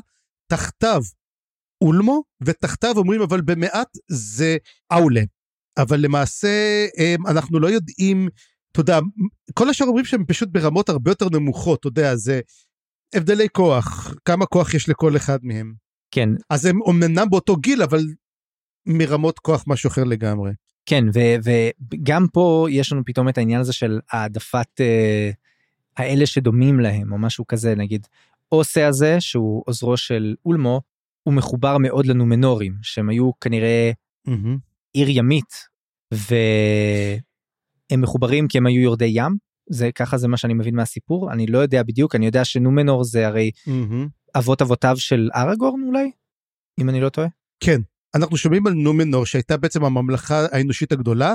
[0.47, 1.01] תחתיו
[1.81, 4.57] אולמו, ותחתיו אומרים אבל במעט זה
[4.93, 5.21] אאולה.
[5.77, 6.85] אבל למעשה
[7.27, 8.29] אנחנו לא יודעים,
[8.71, 8.99] אתה יודע,
[9.53, 12.39] כל השאר אומרים שהם פשוט ברמות הרבה יותר נמוכות, אתה יודע, זה
[13.13, 15.73] הבדלי כוח, כמה כוח יש לכל אחד מהם.
[16.11, 16.29] כן.
[16.49, 17.99] אז הם אמנם באותו גיל, אבל
[18.85, 20.51] מרמות כוח משהו אחר לגמרי.
[20.85, 21.03] כן,
[21.43, 25.31] וגם פה יש לנו פתאום את העניין הזה של העדפת אה,
[25.97, 28.07] האלה שדומים להם, או משהו כזה, נגיד,
[28.51, 30.81] אוסה הזה, שהוא עוזרו של אולמו,
[31.23, 33.91] הוא מחובר מאוד לנומנורים שהם היו כנראה
[34.27, 34.57] mm-hmm.
[34.93, 35.67] עיר ימית
[37.91, 39.37] והם מחוברים כי הם היו יורדי ים
[39.69, 43.27] זה ככה זה מה שאני מבין מהסיפור אני לא יודע בדיוק אני יודע שנומנור זה
[43.27, 44.09] הרי mm-hmm.
[44.35, 46.11] אבות אבותיו של אראגורן אולי
[46.81, 47.27] אם אני לא טועה.
[47.63, 47.81] כן
[48.15, 51.33] אנחנו שומעים על נומנור שהייתה בעצם הממלכה האנושית הגדולה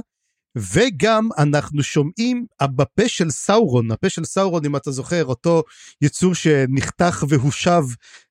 [0.56, 5.62] וגם אנחנו שומעים בפה של סאורון, הפה של סאורון אם אתה זוכר אותו
[6.02, 7.82] יצור שנחתך והושב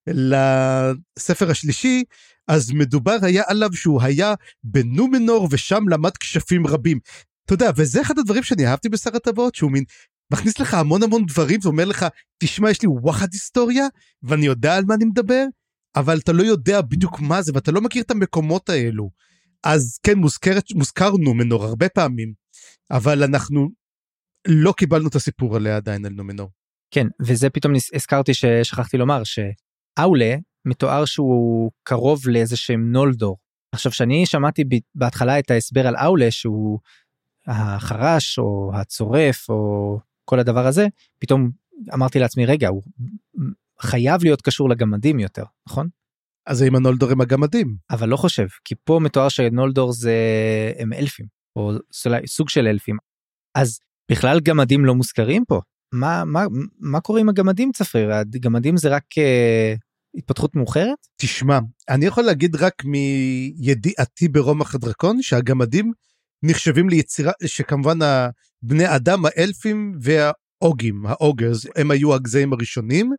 [0.07, 2.03] לספר השלישי,
[2.47, 4.33] אז מדובר היה עליו שהוא היה
[4.63, 6.99] בנומנור ושם למד כשפים רבים.
[7.45, 9.83] אתה יודע, וזה אחד הדברים שאני אהבתי בשר הטבעות, שהוא מין
[10.33, 12.05] מכניס לך המון המון דברים ואומר לך,
[12.37, 13.87] תשמע, יש לי וואחד היסטוריה,
[14.23, 15.45] ואני יודע על מה אני מדבר,
[15.95, 19.09] אבל אתה לא יודע בדיוק מה זה, ואתה לא מכיר את המקומות האלו.
[19.63, 22.33] אז כן, מוזכרת, מוזכר נומנור הרבה פעמים,
[22.91, 23.69] אבל אנחנו
[24.47, 26.49] לא קיבלנו את הסיפור עליה עדיין על נומנור.
[26.91, 33.37] כן, וזה פתאום הזכרתי ששכחתי לומר, שאאולה מתואר שהוא קרוב לאיזה שהם נולדור.
[33.71, 34.63] עכשיו, שאני שמעתי
[34.95, 36.79] בהתחלה את ההסבר על אאולה, שהוא
[37.47, 40.87] החרש או הצורף או כל הדבר הזה,
[41.19, 41.51] פתאום
[41.93, 42.83] אמרתי לעצמי, רגע, הוא
[43.81, 45.87] חייב להיות קשור לגמדים יותר, נכון?
[46.45, 47.75] אז האם הנולדור הם הגמדים?
[47.91, 50.15] אבל לא חושב, כי פה מתואר שנולדור זה
[50.79, 51.71] הם אלפים, או
[52.25, 52.97] סוג של אלפים.
[53.55, 53.79] אז
[54.11, 55.61] בכלל גמדים לא מוזכרים פה.
[55.93, 56.45] מה, מה,
[56.79, 58.13] מה קורה עם הגמדים צפריר?
[58.13, 59.79] הגמדים זה רק uh,
[60.17, 60.97] התפתחות מאוחרת?
[61.17, 65.91] תשמע, אני יכול להגיד רק מידיעתי ברומח הדרקון שהגמדים
[66.47, 67.99] נחשבים ליצירה שכמובן
[68.61, 73.11] בני אדם האלפים והאוגים, האוגרס, הם היו הגזעים הראשונים,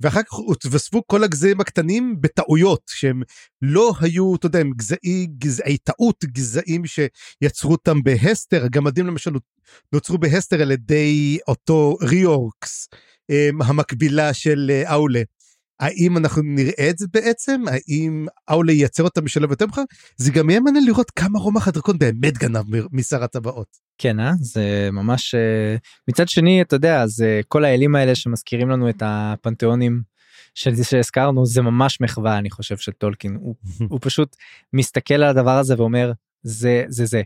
[0.00, 3.22] ואחר כך התווספו כל הגזעים הקטנים בטעויות שהם
[3.62, 9.30] לא היו, אתה יודע, הם גזעי, גזעי טעות, גזעים שיצרו אותם בהסתר, הגמדים למשל
[9.92, 12.88] נוצרו בהסתר על ידי אותו ריאורקס,
[13.30, 15.22] אמ, המקבילה של אה, אאולה.
[15.80, 17.62] האם אנחנו נראה את זה בעצם?
[17.68, 19.82] האם אאולה ייצר אותם בשלב יותר מאוחר?
[20.16, 23.66] זה גם יהיה מעניין לראות כמה רומח הדרקון באמת גנב משר הטבעות.
[23.98, 24.32] כן, אה?
[24.40, 25.34] זה ממש...
[25.34, 25.76] אה,
[26.08, 30.02] מצד שני, אתה יודע, אז אה, כל האלים האלה שמזכירים לנו את הפנתיאונים
[30.54, 33.36] שהזכרנו, זה ממש מחווה, אני חושב, של טולקין.
[33.40, 33.54] הוא,
[33.90, 34.36] הוא פשוט
[34.72, 36.12] מסתכל על הדבר הזה ואומר,
[36.42, 37.22] זה זה זה.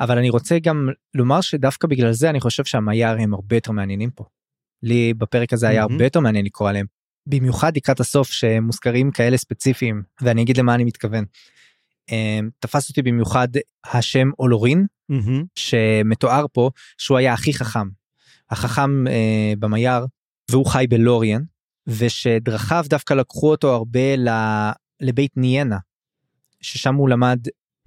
[0.00, 4.10] אבל אני רוצה גם לומר שדווקא בגלל זה אני חושב שהמייר הם הרבה יותר מעניינים
[4.10, 4.24] פה.
[4.82, 5.82] לי בפרק הזה היה.
[5.82, 6.86] הרבה יותר מעניין לקרוא עליהם.
[7.26, 11.24] במיוחד לקראת הסוף שמוזכרים כאלה ספציפיים ואני אגיד למה אני מתכוון.
[12.10, 13.48] אמ, תפס אותי במיוחד
[13.84, 15.44] השם אולורין מהמם.
[15.54, 17.88] שמתואר פה שהוא היה הכי חכם.
[18.50, 20.06] החכם אה, במייר
[20.50, 21.42] והוא חי בלוריאן
[21.86, 24.28] ושדרכיו דווקא לקחו אותו הרבה ל,
[25.00, 25.78] לבית ניאנה
[26.60, 27.38] ששם הוא למד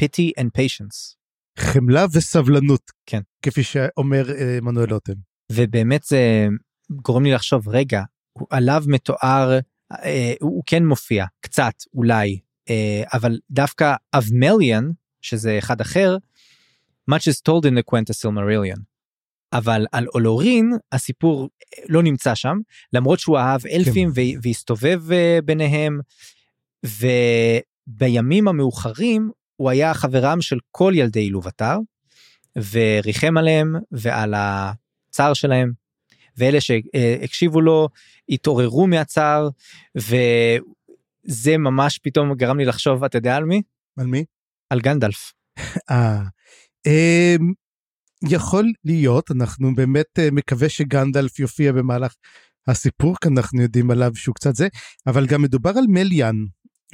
[0.01, 1.15] pity and patience
[1.59, 2.91] חמלה וסבלנות.
[3.05, 3.21] כן.
[3.41, 5.13] כפי שאומר אה, מנואל לוטם.
[5.51, 6.47] ובאמת זה
[6.91, 8.01] גורם לי לחשוב רגע
[8.49, 9.59] עליו מתואר
[9.91, 16.17] אה, הוא כן מופיע קצת אולי אה, אבל דווקא אבמליאן שזה אחד אחר
[17.11, 18.81] much is told in the Quenta Silmarillion.
[19.53, 22.57] אבל על אולורין הסיפור אה, לא נמצא שם
[22.93, 25.99] למרות שהוא אהב אלפים ו- והסתובב אה, ביניהם
[26.83, 31.77] ובימים המאוחרים הוא היה חברם של כל ילדי אילובתר
[32.71, 35.71] וריחם עליהם ועל הצער שלהם
[36.37, 37.89] ואלה שהקשיבו לו
[38.29, 39.49] התעוררו מהצער
[39.95, 43.61] וזה ממש פתאום גרם לי לחשוב אתה יודע על מי?
[43.97, 44.25] על מי?
[44.69, 45.33] על גנדלף.
[45.91, 46.21] אה,
[46.87, 47.53] אמ,
[48.29, 52.13] יכול להיות, אנחנו באמת אה, מקווה שגנדלף יופיע במהלך
[52.67, 54.67] הסיפור, כי אנחנו יודעים עליו שהוא קצת זה,
[55.07, 56.35] אבל גם מדובר על מליאן,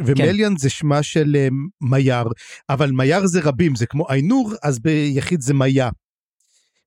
[0.05, 1.47] ומליאן זה שמה של אה,
[1.81, 2.23] מייר,
[2.69, 5.89] אבל מייר זה רבים, זה כמו איינור, אז ביחיד זה מיה.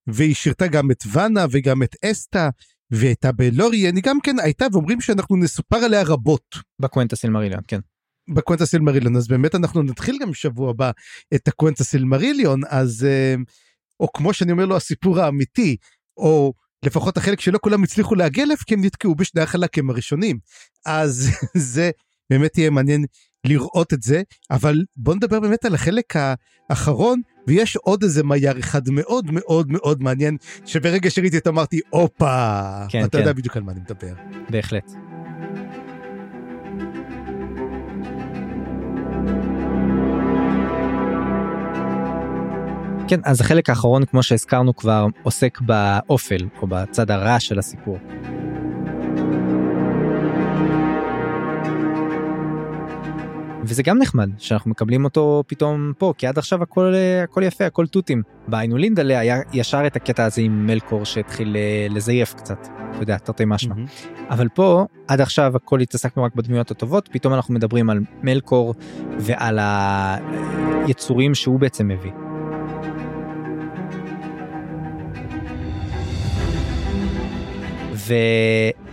[0.07, 2.49] והיא שירתה גם את ואנה וגם את אסתא,
[2.91, 6.57] והייתה בלוריאן, היא גם כן הייתה, ואומרים שאנחנו נסופר עליה רבות.
[6.81, 7.81] בקוונטה סילמריליון כן.
[8.35, 10.91] בקוונטה סילמריליון אז באמת אנחנו נתחיל גם שבוע הבא
[11.35, 13.35] את הקוונטה סילמריליון אז אה,
[14.01, 15.77] או כמו שאני אומר לו הסיפור האמיתי
[16.17, 16.53] או
[16.85, 20.39] לפחות החלק שלא כולם הצליחו להגיע אליו כי הם נתקעו בשני החלקים הראשונים.
[20.87, 21.31] אז
[21.73, 21.91] זה
[22.31, 23.05] באמת יהיה מעניין
[23.47, 24.23] לראות את זה.
[24.51, 26.15] אבל בוא נדבר באמת על החלק
[26.71, 32.87] האחרון ויש עוד איזה מייר אחד מאוד מאוד מאוד מעניין שברגע שראיתי אותו אמרתי הופה
[32.89, 33.19] כן, אתה כן.
[33.19, 34.13] יודע בדיוק על מה אני מדבר.
[34.51, 34.93] בהחלט.
[43.09, 47.99] כן, אז החלק האחרון, כמו שהזכרנו כבר, עוסק באופל, או בצד הרע של הסיפור.
[53.67, 57.87] וזה גם נחמד שאנחנו מקבלים אותו פתאום פה, כי עד עכשיו הכל, הכל יפה, הכל
[57.87, 58.23] תותים.
[58.49, 63.19] בעינו לינדלה היה ישר את הקטע הזה עם מלקור שהתחיל אה, לזייף קצת, אתה יודע,
[63.19, 63.75] תרתי משמע.
[63.75, 63.87] מהמם.
[64.31, 68.75] אבל פה עד עכשיו הכל התעסקנו רק בדמויות הטובות פתאום אנחנו מדברים על מלקור
[69.19, 69.59] ועל
[70.87, 72.13] היצורים שהוא בעצם מביא.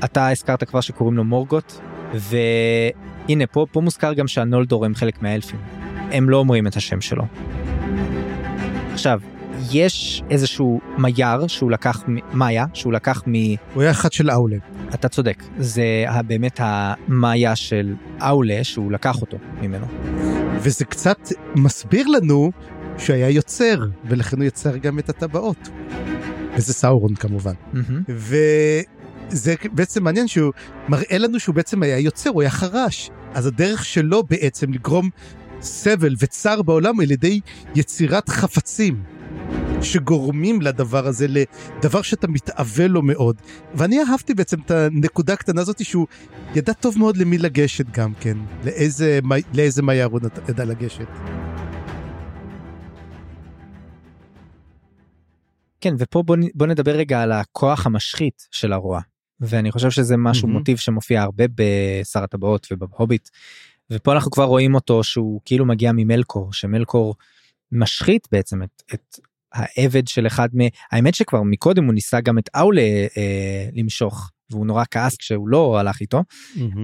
[0.02, 1.74] ואתה הזכרת כבר שקוראים לו מורגוט
[3.28, 5.60] והנה פה פה מוזכר גם שהנולדור הם חלק מהאלפים
[6.12, 7.24] הם לא אומרים את השם שלו.
[8.94, 9.20] עכשיו
[9.72, 13.34] יש איזשהו מייר שהוא לקח מאיה שהוא לקח מ...
[13.74, 14.58] הוא היה אחד של אאולה.
[14.94, 19.86] אתה צודק, זה באמת המאיה של אאולה שהוא לקח אותו ממנו.
[20.60, 21.20] וזה קצת
[21.56, 22.52] מסביר לנו
[22.98, 25.70] שהיה יוצר, ולכן הוא יצר גם את הטבעות.
[26.56, 27.54] וזה סאורון כמובן.
[27.74, 28.04] מהמם.
[29.34, 30.54] וזה בעצם מעניין שהוא
[30.90, 33.10] מראה לנו שהוא בעצם היה יוצר, הוא היה חרש.
[33.34, 35.10] אז הדרך שלו בעצם לגרום
[35.62, 37.40] סבל וצער בעולם על ידי
[37.76, 39.04] יצירת חפצים.
[39.82, 43.42] שגורמים לדבר הזה, לדבר שאתה מתאבל לו מאוד.
[43.76, 46.08] ואני אהבתי בעצם את הנקודה הקטנה הזאת שהוא
[46.56, 49.20] ידע טוב מאוד למי לגשת גם כן, לאיזה,
[49.54, 50.20] לאיזה מייר הוא
[50.50, 51.08] ידע לגשת.
[55.82, 59.13] כן, ופה בוא, בוא נדבר רגע על הכוח המשחית של הרוע.
[59.44, 60.60] ואני חושב שזה משהו מהמם.
[60.60, 63.30] מוטיב שמופיע הרבה בשר הטבעות ובהוביט.
[63.92, 67.16] ופה אנחנו כבר רואים אותו שהוא כאילו מגיע ממלקור, שמלקור
[67.72, 69.20] משחית בעצם את, את
[69.54, 70.60] העבד של אחד מ...
[70.92, 72.82] האמת שכבר מקודם הוא ניסה גם את אאולה
[73.18, 76.24] אה, למשוך, והוא נורא כעס כשהוא לא הלך איתו.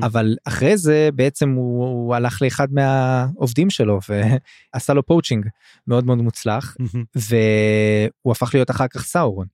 [0.04, 4.00] אבל אחרי זה בעצם הוא, הוא הלך לאחד מהעובדים שלו
[4.74, 5.46] ועשה לו poaching
[5.88, 6.78] מאוד מאוד מוצלח
[7.16, 9.48] והוא הפך להיות אחר כך סאורון.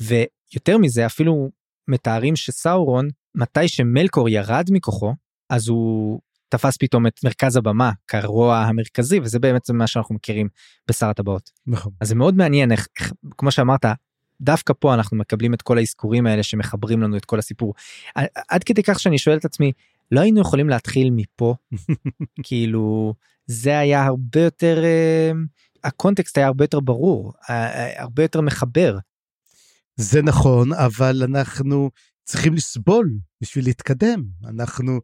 [0.00, 1.50] ויותר מזה אפילו
[1.90, 5.14] מתארים שסאורון מתי שמלקור ירד מכוחו
[5.50, 10.48] אז הוא תפס פתאום את מרכז הבמה כרוע המרכזי וזה באמת מה שאנחנו מכירים
[10.88, 11.50] בשר הטבעות.
[11.66, 11.92] נכון.
[12.00, 13.84] אז זה מאוד מעניין איך, איך כמו שאמרת
[14.40, 17.74] דווקא פה אנחנו מקבלים את כל האזכורים האלה שמחברים לנו את כל הסיפור.
[18.48, 19.72] עד כדי כך שאני שואל את עצמי
[20.10, 21.54] לא היינו יכולים להתחיל מפה
[22.42, 23.14] כאילו
[23.46, 25.32] זה היה הרבה יותר אה,
[25.84, 28.98] הקונטקסט היה הרבה יותר ברור אה, אה, הרבה יותר מחבר
[30.00, 31.90] זה נכון, אבל אנחנו
[32.24, 33.10] צריכים לסבול
[33.42, 34.22] בשביל להתקדם.
[34.48, 35.00] אנחנו,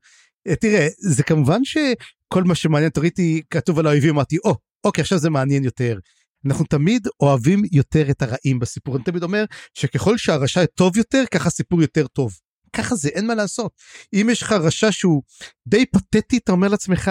[0.48, 5.18] אה, תראה, זה כמובן שכל מה שמעניין, תראיתי כתוב על האויבים, אמרתי, או, אוקיי, עכשיו
[5.18, 5.98] זה מעניין יותר.
[6.46, 8.96] אנחנו תמיד אוהבים יותר את הרעים בסיפור.
[8.96, 9.44] אני תמיד אומר
[9.74, 12.32] שככל שהרשע טוב יותר, ככה סיפור יותר טוב.
[12.72, 13.72] ככה זה, אין מה לעשות.
[14.14, 15.22] אם יש לך רשע שהוא
[15.68, 17.10] די פתטי, אתה אומר לעצמך,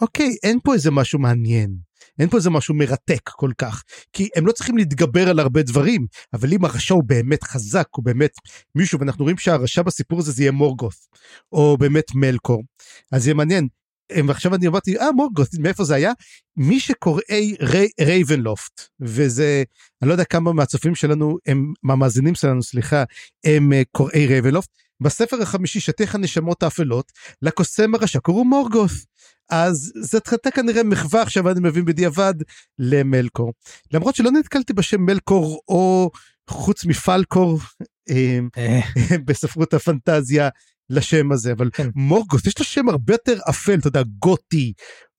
[0.00, 1.76] אוקיי, אין פה איזה משהו מעניין.
[2.18, 3.82] אין פה איזה משהו מרתק כל כך,
[4.12, 8.04] כי הם לא צריכים להתגבר על הרבה דברים, אבל אם הרשע הוא באמת חזק, הוא
[8.04, 8.30] באמת
[8.74, 10.94] מישהו, ואנחנו רואים שהרשע בסיפור הזה זה יהיה מורגות,
[11.52, 12.62] או באמת מלקור,
[13.12, 13.68] אז יהיה מעניין.
[14.12, 16.12] ועכשיו אני אמרתי, אה מורגות, מאיפה זה היה?
[16.56, 19.62] מי שקוראי רי, רייבנלופט, וזה,
[20.02, 23.04] אני לא יודע כמה מהצופים שלנו, הם, מהמאזינים שלנו, סליחה,
[23.44, 24.68] הם אה, קוראי רייבנלופט,
[25.00, 28.90] בספר החמישי שטיח הנשמות האפלות, לקוסם הרשע קראו מורגות.
[29.50, 32.34] אז זאת הייתה כנראה מחווה עכשיו אני מבין בדיעבד
[32.78, 33.52] למלקור.
[33.92, 36.10] למרות שלא נתקלתי בשם מלקור או
[36.50, 37.60] חוץ מפלקור
[38.10, 38.80] אה, אה.
[39.26, 40.48] בספרות הפנטזיה
[40.90, 41.88] לשם הזה אבל כן.
[41.94, 44.72] מורגוס יש לו שם הרבה יותר אפל אתה יודע גותי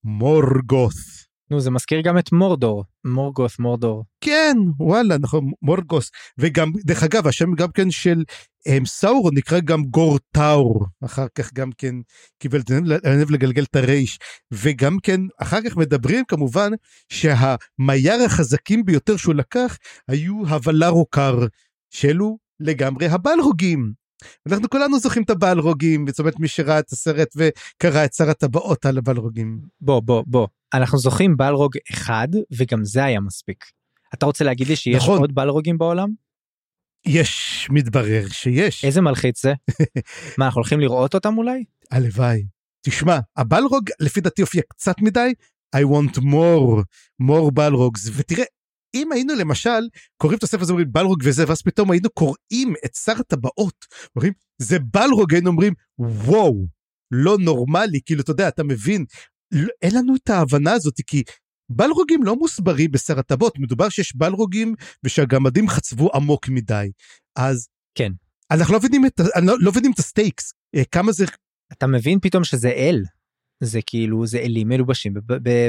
[0.04, 1.26] מורגוס.
[1.52, 4.04] נו זה מזכיר גם את מורדור מורגוס מורדור.
[4.22, 6.12] כן וואלה נכון מורגוס.
[6.38, 8.24] וגם דרך אגב השם גם כן של
[8.66, 10.86] הם, סאורון נקרא גם גורטאור.
[11.06, 11.96] אחר כך גם כן
[12.40, 12.72] קיבל את
[13.04, 14.20] הנב לגלגל את הרייש.
[14.52, 16.72] וגם כן אחר כך מדברים כמובן
[17.10, 21.46] שהמייר החזקים ביותר שהוא לקח היו הוולרוקר
[21.90, 24.05] שאלו לגמרי הבלרוגים
[24.48, 28.86] אנחנו כולנו זוכרים את הבלרוגים זאת אומרת מי שראה את הסרט וקרא את שר הטבעות
[28.86, 29.60] על הבלרוגים.
[29.82, 33.66] בוא בוא בוא אנחנו זוכרים בלרוג אחד וגם זה היה מספיק.
[34.14, 35.20] אתה רוצה להגיד לי שיש נכון.
[35.20, 36.10] עוד בלרוגים בעולם?
[37.06, 38.86] יש מתברר שיש.
[38.86, 39.54] איזה מלחיץ זה?
[40.38, 41.64] מה אנחנו הולכים לראות אותם אולי?
[41.92, 42.46] הלוואי.
[42.86, 45.34] תשמע הבלרוג לפי דעתי הופיע קצת מדי
[45.76, 46.84] I want more
[47.22, 48.46] more בלרוגס ותראה
[48.96, 52.96] אם היינו למשל קוראים את הספר הזה אומרים בלרוג וזה ואז פתאום היינו קוראים את
[52.96, 53.86] שר הטבעות.
[54.16, 56.66] אומרים זה בלרוג היינו אומרים וואו
[57.12, 59.06] לא נורמלי כאילו אתה יודע אתה מבין.
[59.52, 61.24] לא, אין לנו את ההבנה הזאת כי
[61.70, 63.60] בלרוגים לא מוסברים בשר הטבעות.
[63.60, 66.92] מדובר שיש בלרוגים ושהגמדים חצבו עמוק מדי.
[67.36, 68.12] אז כן.
[68.52, 70.54] אנחנו לא מבינים את לא, לא מבינים את ה stakes.
[70.76, 71.26] אה, כמה זה
[71.74, 73.04] אתה מבין פתאום שזה אל?
[73.64, 75.14] זה כאילו זה אלים מלובשים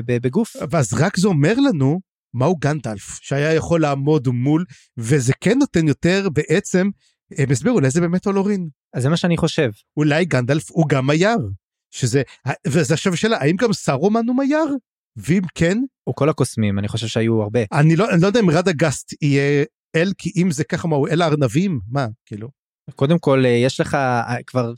[0.07, 0.57] בגוף.
[0.71, 2.01] ואז רק זה אומר לנו
[2.37, 4.65] מהו גנדלף שהיה יכול לעמוד מול
[4.99, 6.91] וזה כן נותן יותר בעצם
[7.39, 8.69] הם הסבירו לאיזה באמת אולורין.
[8.95, 9.71] אז זה מה שאני חושב.
[9.97, 11.39] אולי גנדלף הוא גם היער.
[11.91, 12.23] שזה
[12.67, 14.77] וזה עכשיו שאלה האם גם סרומן הוא מייר?
[15.17, 15.79] ואם כן?
[16.07, 17.61] או כל הקוסמים אני חושב שהיו הרבה.
[17.73, 19.65] אני לא, אני לא יודע אם רד הגסט יהיה
[19.97, 22.49] אל כי אם זה ככה מה הוא אל הארנבים מה כאילו.
[22.95, 24.73] קודם כל אה, יש לך אה, כבר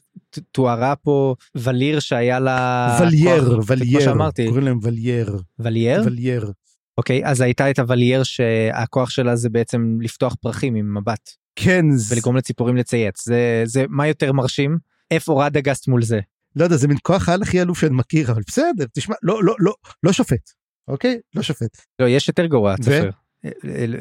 [0.53, 4.15] תוארה פה וליר שהיה לה ולייר ולייר
[4.47, 6.53] קוראים להם ולייר ולייר ולייר
[6.99, 12.37] אוקיי אז הייתה את הוולייר שהכוח שלה זה בעצם לפתוח פרחים עם מבט כן ולגרום
[12.37, 14.79] לציפורים לצייץ זה זה מה יותר מרשים
[15.11, 16.21] איפה רד הגסט מול זה
[16.57, 19.55] לא יודע זה מין כוח העל הכי אלוף שאני מכיר אבל בסדר תשמע לא לא
[19.59, 19.73] לא
[20.03, 20.51] לא שופט
[20.89, 21.77] אוקיי לא שופט.
[21.99, 23.11] לא יש יותר גרוע צפר.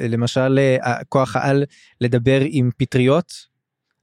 [0.10, 1.64] למשל אה, כוח העל
[2.02, 3.34] לדבר עם פטריות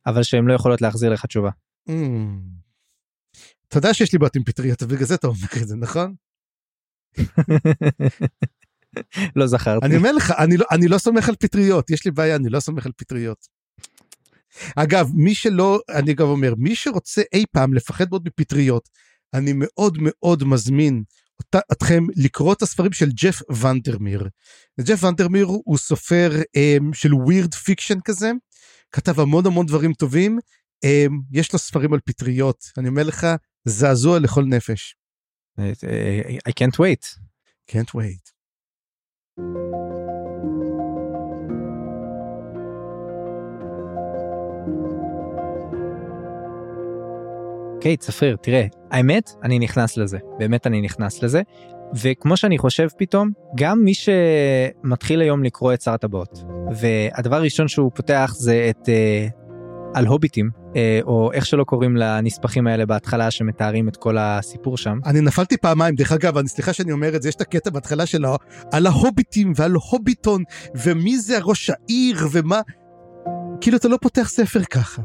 [0.07, 1.51] אבל שהן לא יכולות להחזיר לך תשובה.
[1.89, 1.93] Mm.
[3.69, 6.15] אתה יודע שיש לי בעיות עם פטריות ובגלל זה אתה אומר את זה נכון?
[9.37, 9.87] לא זכרתי.
[9.87, 12.61] אני אומר לך אני לא אני לא סומך על פטריות יש לי בעיה אני לא
[12.61, 13.47] סומך על פטריות.
[14.77, 18.89] אגב, מי שלא, אני גם אומר, מי שרוצה אי פעם לפחד מאוד מפטריות,
[19.35, 21.03] אני מאוד מאוד מזמין
[21.39, 24.29] אותה, אתכם לקרוא את הספרים של ג'ף ונדרמיר.
[24.81, 28.33] ג'ף ונדרמיר הוא סופר אמ, של weird fiction כזה,
[28.93, 30.39] כתב המון המון דברים טובים,
[30.87, 33.27] אמ, יש לו ספרים על פטריות, אני אומר לך,
[33.65, 34.97] זעזוע לכל נפש.
[36.49, 37.05] I can't wait.
[37.71, 38.34] can't wait.
[47.75, 51.43] אוקיי, צפריר, תראה, האמת, אני נכנס לזה, באמת אני נכנס לזה,
[52.03, 57.91] וכמו שאני חושב פתאום, גם מי שמתחיל היום לקרוא את שר הטבעות, והדבר הראשון שהוא
[57.95, 59.29] פותח זה את אה,
[59.95, 64.99] על הוביטים, אה, או איך שלא קוראים לנספחים האלה בהתחלה שמתארים את כל הסיפור שם.
[65.07, 68.07] אני נפלתי פעמיים, דרך אגב, אני סליחה שאני אומר את זה, יש את הקטע בהתחלה
[68.07, 68.25] של
[68.73, 70.43] על ההוביטים ועל הוביטון,
[70.85, 72.61] ומי זה ראש העיר ומה,
[73.61, 75.03] כאילו אתה לא פותח ספר ככה.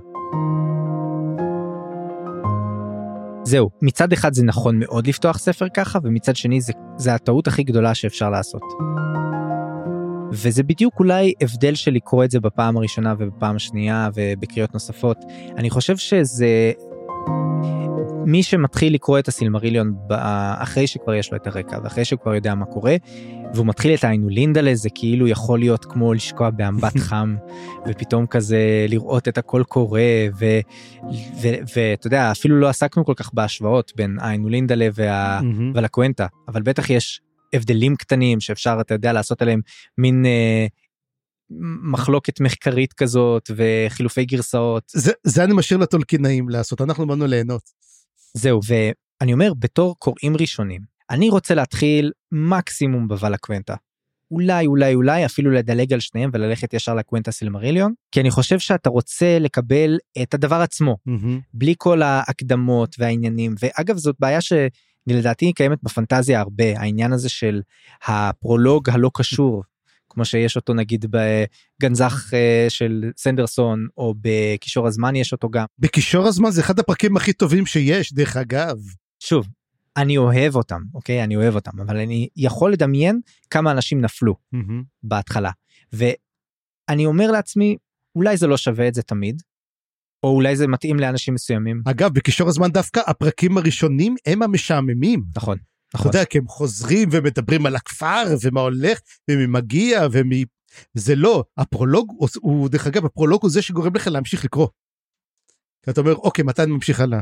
[3.44, 7.64] זהו, מצד אחד זה נכון מאוד לפתוח ספר ככה, ומצד שני זה, זה הטעות הכי
[7.64, 8.62] גדולה שאפשר לעשות.
[10.32, 15.18] וזה בדיוק אולי הבדל של לקרוא את זה בפעם הראשונה ובפעם השנייה ובקריאות נוספות.
[15.58, 16.72] אני חושב שזה
[18.26, 19.94] מי שמתחיל לקרוא את הסילמריליון
[20.58, 22.96] אחרי שכבר יש לו את הרקע ואחרי שהוא כבר יודע מה קורה
[23.54, 27.36] והוא מתחיל את האיינולינדלה זה כאילו יכול להיות כמו לשקוע באמבט חם
[27.88, 30.02] ופתאום כזה לראות את הכל קורה
[31.74, 35.40] ואתה יודע אפילו לא עסקנו כל כך בהשוואות בין האיינולינדלה וה,
[35.74, 37.22] ולקוונטה אבל בטח יש
[37.54, 39.62] הבדלים קטנים שאפשר, אתה יודע, לעשות עליהם
[39.98, 40.68] מין אה,
[41.92, 44.84] מחלוקת מחקרית כזאת וחילופי גרסאות.
[44.88, 47.62] זה, זה אני משאיר לטולקינאים לעשות, אנחנו באנו ליהנות.
[48.34, 53.76] זהו, ואני אומר, בתור קוראים ראשונים, אני רוצה להתחיל מקסימום בוואלה קוונטה.
[54.32, 58.90] אולי אולי אולי אפילו לדלג על שניהם וללכת ישר לקוונטה סילמריליון כי אני חושב שאתה
[58.90, 61.42] רוצה לקבל את הדבר עצמו Mm-hmm.
[61.54, 64.42] בלי כל ההקדמות והעניינים ואגב זאת בעיה
[65.10, 67.62] שלדעתי קיימת בפנטזיה הרבה העניין הזה של
[68.08, 69.64] הפרולוג הלא קשור
[70.10, 76.28] כמו שיש אותו נגיד בגנזך אה, של סנדרסון או בקישור הזמן יש אותו גם בקישור
[76.28, 78.78] הזמן זה אחד הפרקים הכי טובים שיש, דרך אגב.
[79.20, 79.48] שוב
[79.98, 84.84] אני אוהב אותם אוקיי אני אוהב אותם אבל אני יכול לדמיין כמה אנשים נפלו Mm-hmm.
[85.04, 85.52] בהתחלה
[85.94, 87.78] ואני אומר לעצמי
[88.16, 89.42] אולי זה לא שווה את זה תמיד.
[90.24, 95.24] או אולי זה מתאים לאנשים מסוימים אגב, בקישור הזמן דווקא הפרקים הראשונים הם המשעממים.
[95.36, 95.58] נכון
[95.90, 99.00] אתה נכון יודע, כי הם חוזרים ומדברים על הכפר ומה הולך
[99.30, 100.46] ומי מגיע ומי...
[100.94, 104.68] זה לא, הפרולוג הוא- דרך אגב, הפרולוג הוא זה שגורם לך להמשיך לקרוא.
[105.90, 107.20] אתה אומר, אוקיי, מתי אני ממשיך הלאה?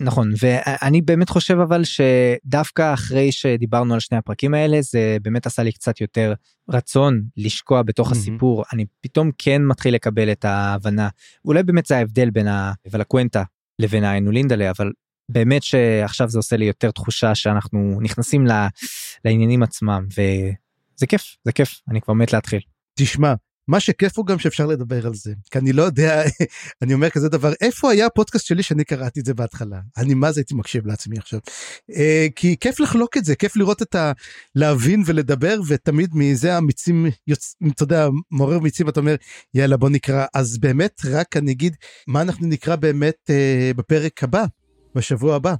[0.00, 5.62] נכון ואני באמת חושב אבל שדווקא אחרי שדיברנו על שני הפרקים האלה זה באמת עשה
[5.62, 6.34] לי קצת יותר
[6.70, 8.20] רצון לשקוע בתוך מהמם.
[8.20, 11.08] הסיפור אני פתאום כן מתחיל לקבל את ההבנה
[11.44, 12.48] אולי באמת זה ההבדל בין
[12.86, 13.42] הוולקוונטה
[13.78, 14.92] לבין האנולינדלה אבל
[15.28, 18.66] באמת שעכשיו זה עושה לי יותר תחושה שאנחנו נכנסים ל-
[19.24, 22.60] לעניינים עצמם וזה כיף זה כיף אני כבר מת להתחיל.
[22.94, 23.34] תשמע,
[23.70, 25.32] מה שכיף הוא גם שאפשר לדבר על זה.
[25.50, 26.22] כי אני לא יודע,
[26.82, 29.80] אני אומר כזה דבר, איפה היה הפודקאסט שלי שאני קראתי את זה בהתחלה?
[29.96, 31.40] אני מה זה הייתי מקשיב לעצמי עכשיו.
[31.96, 34.12] אה, כי כיף לחלוק את זה, כיף לראות את ה...
[34.54, 37.54] להבין ולדבר, ותמיד מזה המיצים, יוצ...
[37.70, 39.14] אתה יודע, מעורר מיצים, אתה אומר,
[39.54, 40.26] יאללה בוא נקרא.
[40.34, 44.44] אז באמת, רק אני אגיד, מה אנחנו נקרא באמת אה, בפרק הבא,
[44.94, 45.54] בשבוע הבא.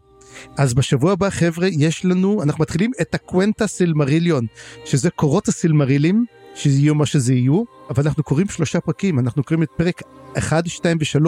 [0.56, 4.46] אז בשבוע הבא חבר'ה יש לנו אנחנו מתחילים את הקוונטה סילמריליון
[4.84, 6.24] שזה קורות הסילמרילים
[6.55, 9.18] שיהיו מה שזה יהיו אבל אנחנו קוראים שלושה פרקים.
[9.18, 10.03] אנחנו קוראים את פרק
[10.38, 11.26] 1 2 ו3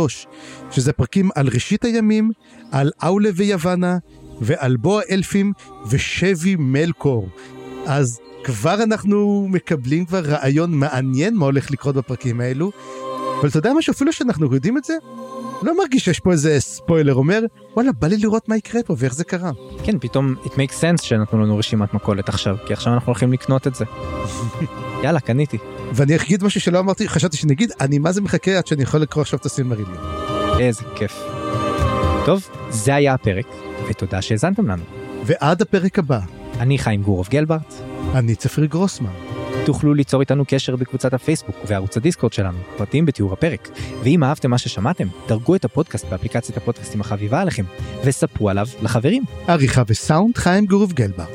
[0.70, 2.30] שזה פרקים על ראשית הימים
[2.70, 3.98] על אאולה ויוונה
[4.40, 5.52] ועל בוא האלפים
[5.90, 7.28] ושבי מלקור.
[7.86, 12.72] אז כבר אנחנו מקבלים כבר רעיון מעניין מה הולך לקרות בפרקים האלו.
[13.40, 13.92] אבל אתה יודע משהו?
[13.92, 14.94] אפילו שאנחנו יודעים את זה
[15.62, 17.40] לא מרגיש שיש פה איזה ספוילר אומר
[17.74, 19.50] וואלה בא לי לראות מה יקרה פה ואיך זה קרה.
[19.84, 23.66] כן פתאום it makes sense שנתנו לנו רשימת מכולת עכשיו כי עכשיו אנחנו הולכים לקנות
[23.66, 23.84] את זה.
[25.04, 25.58] יאללה קניתי.
[25.94, 29.22] ואני אגיד משהו שלא אמרתי חשבתי שנגיד אני מה זה מחכה עד שאני יכול לקרוא
[29.22, 29.98] עכשיו את הסילמריליון.
[30.58, 31.22] איזה כיף.
[32.26, 33.46] טוב זה היה הפרק
[33.88, 34.82] ותודה שהאזנתם לנו.
[35.26, 36.20] ועד הפרק הבא
[36.58, 37.74] אני חיים גורוב גלברט.
[38.14, 39.12] אני צפרי גרוסמן.
[39.64, 43.68] תוכלו ליצור איתנו קשר בקבוצת הפייסבוק וערוץ הדיסקורד שלנו, פרטים בתיאור הפרק.
[44.02, 47.64] ואם אהבתם מה ששמעתם, דרגו את הפודקאסט באפליקציית הפודקאסטים החביבה עליכם,
[48.04, 49.22] וספרו עליו לחברים.
[49.48, 51.28] עריכה וסאונד חיים גורוב גלברט.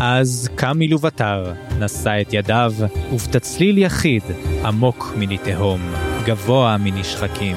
[0.00, 2.72] אז קם מלוותר, נשא את ידיו,
[3.12, 4.22] ובתצליל יחיד,
[4.64, 5.80] עמוק מני תהום,
[6.24, 7.56] גבוה מני שחקים,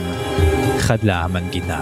[0.77, 1.81] חדלה המנגינה.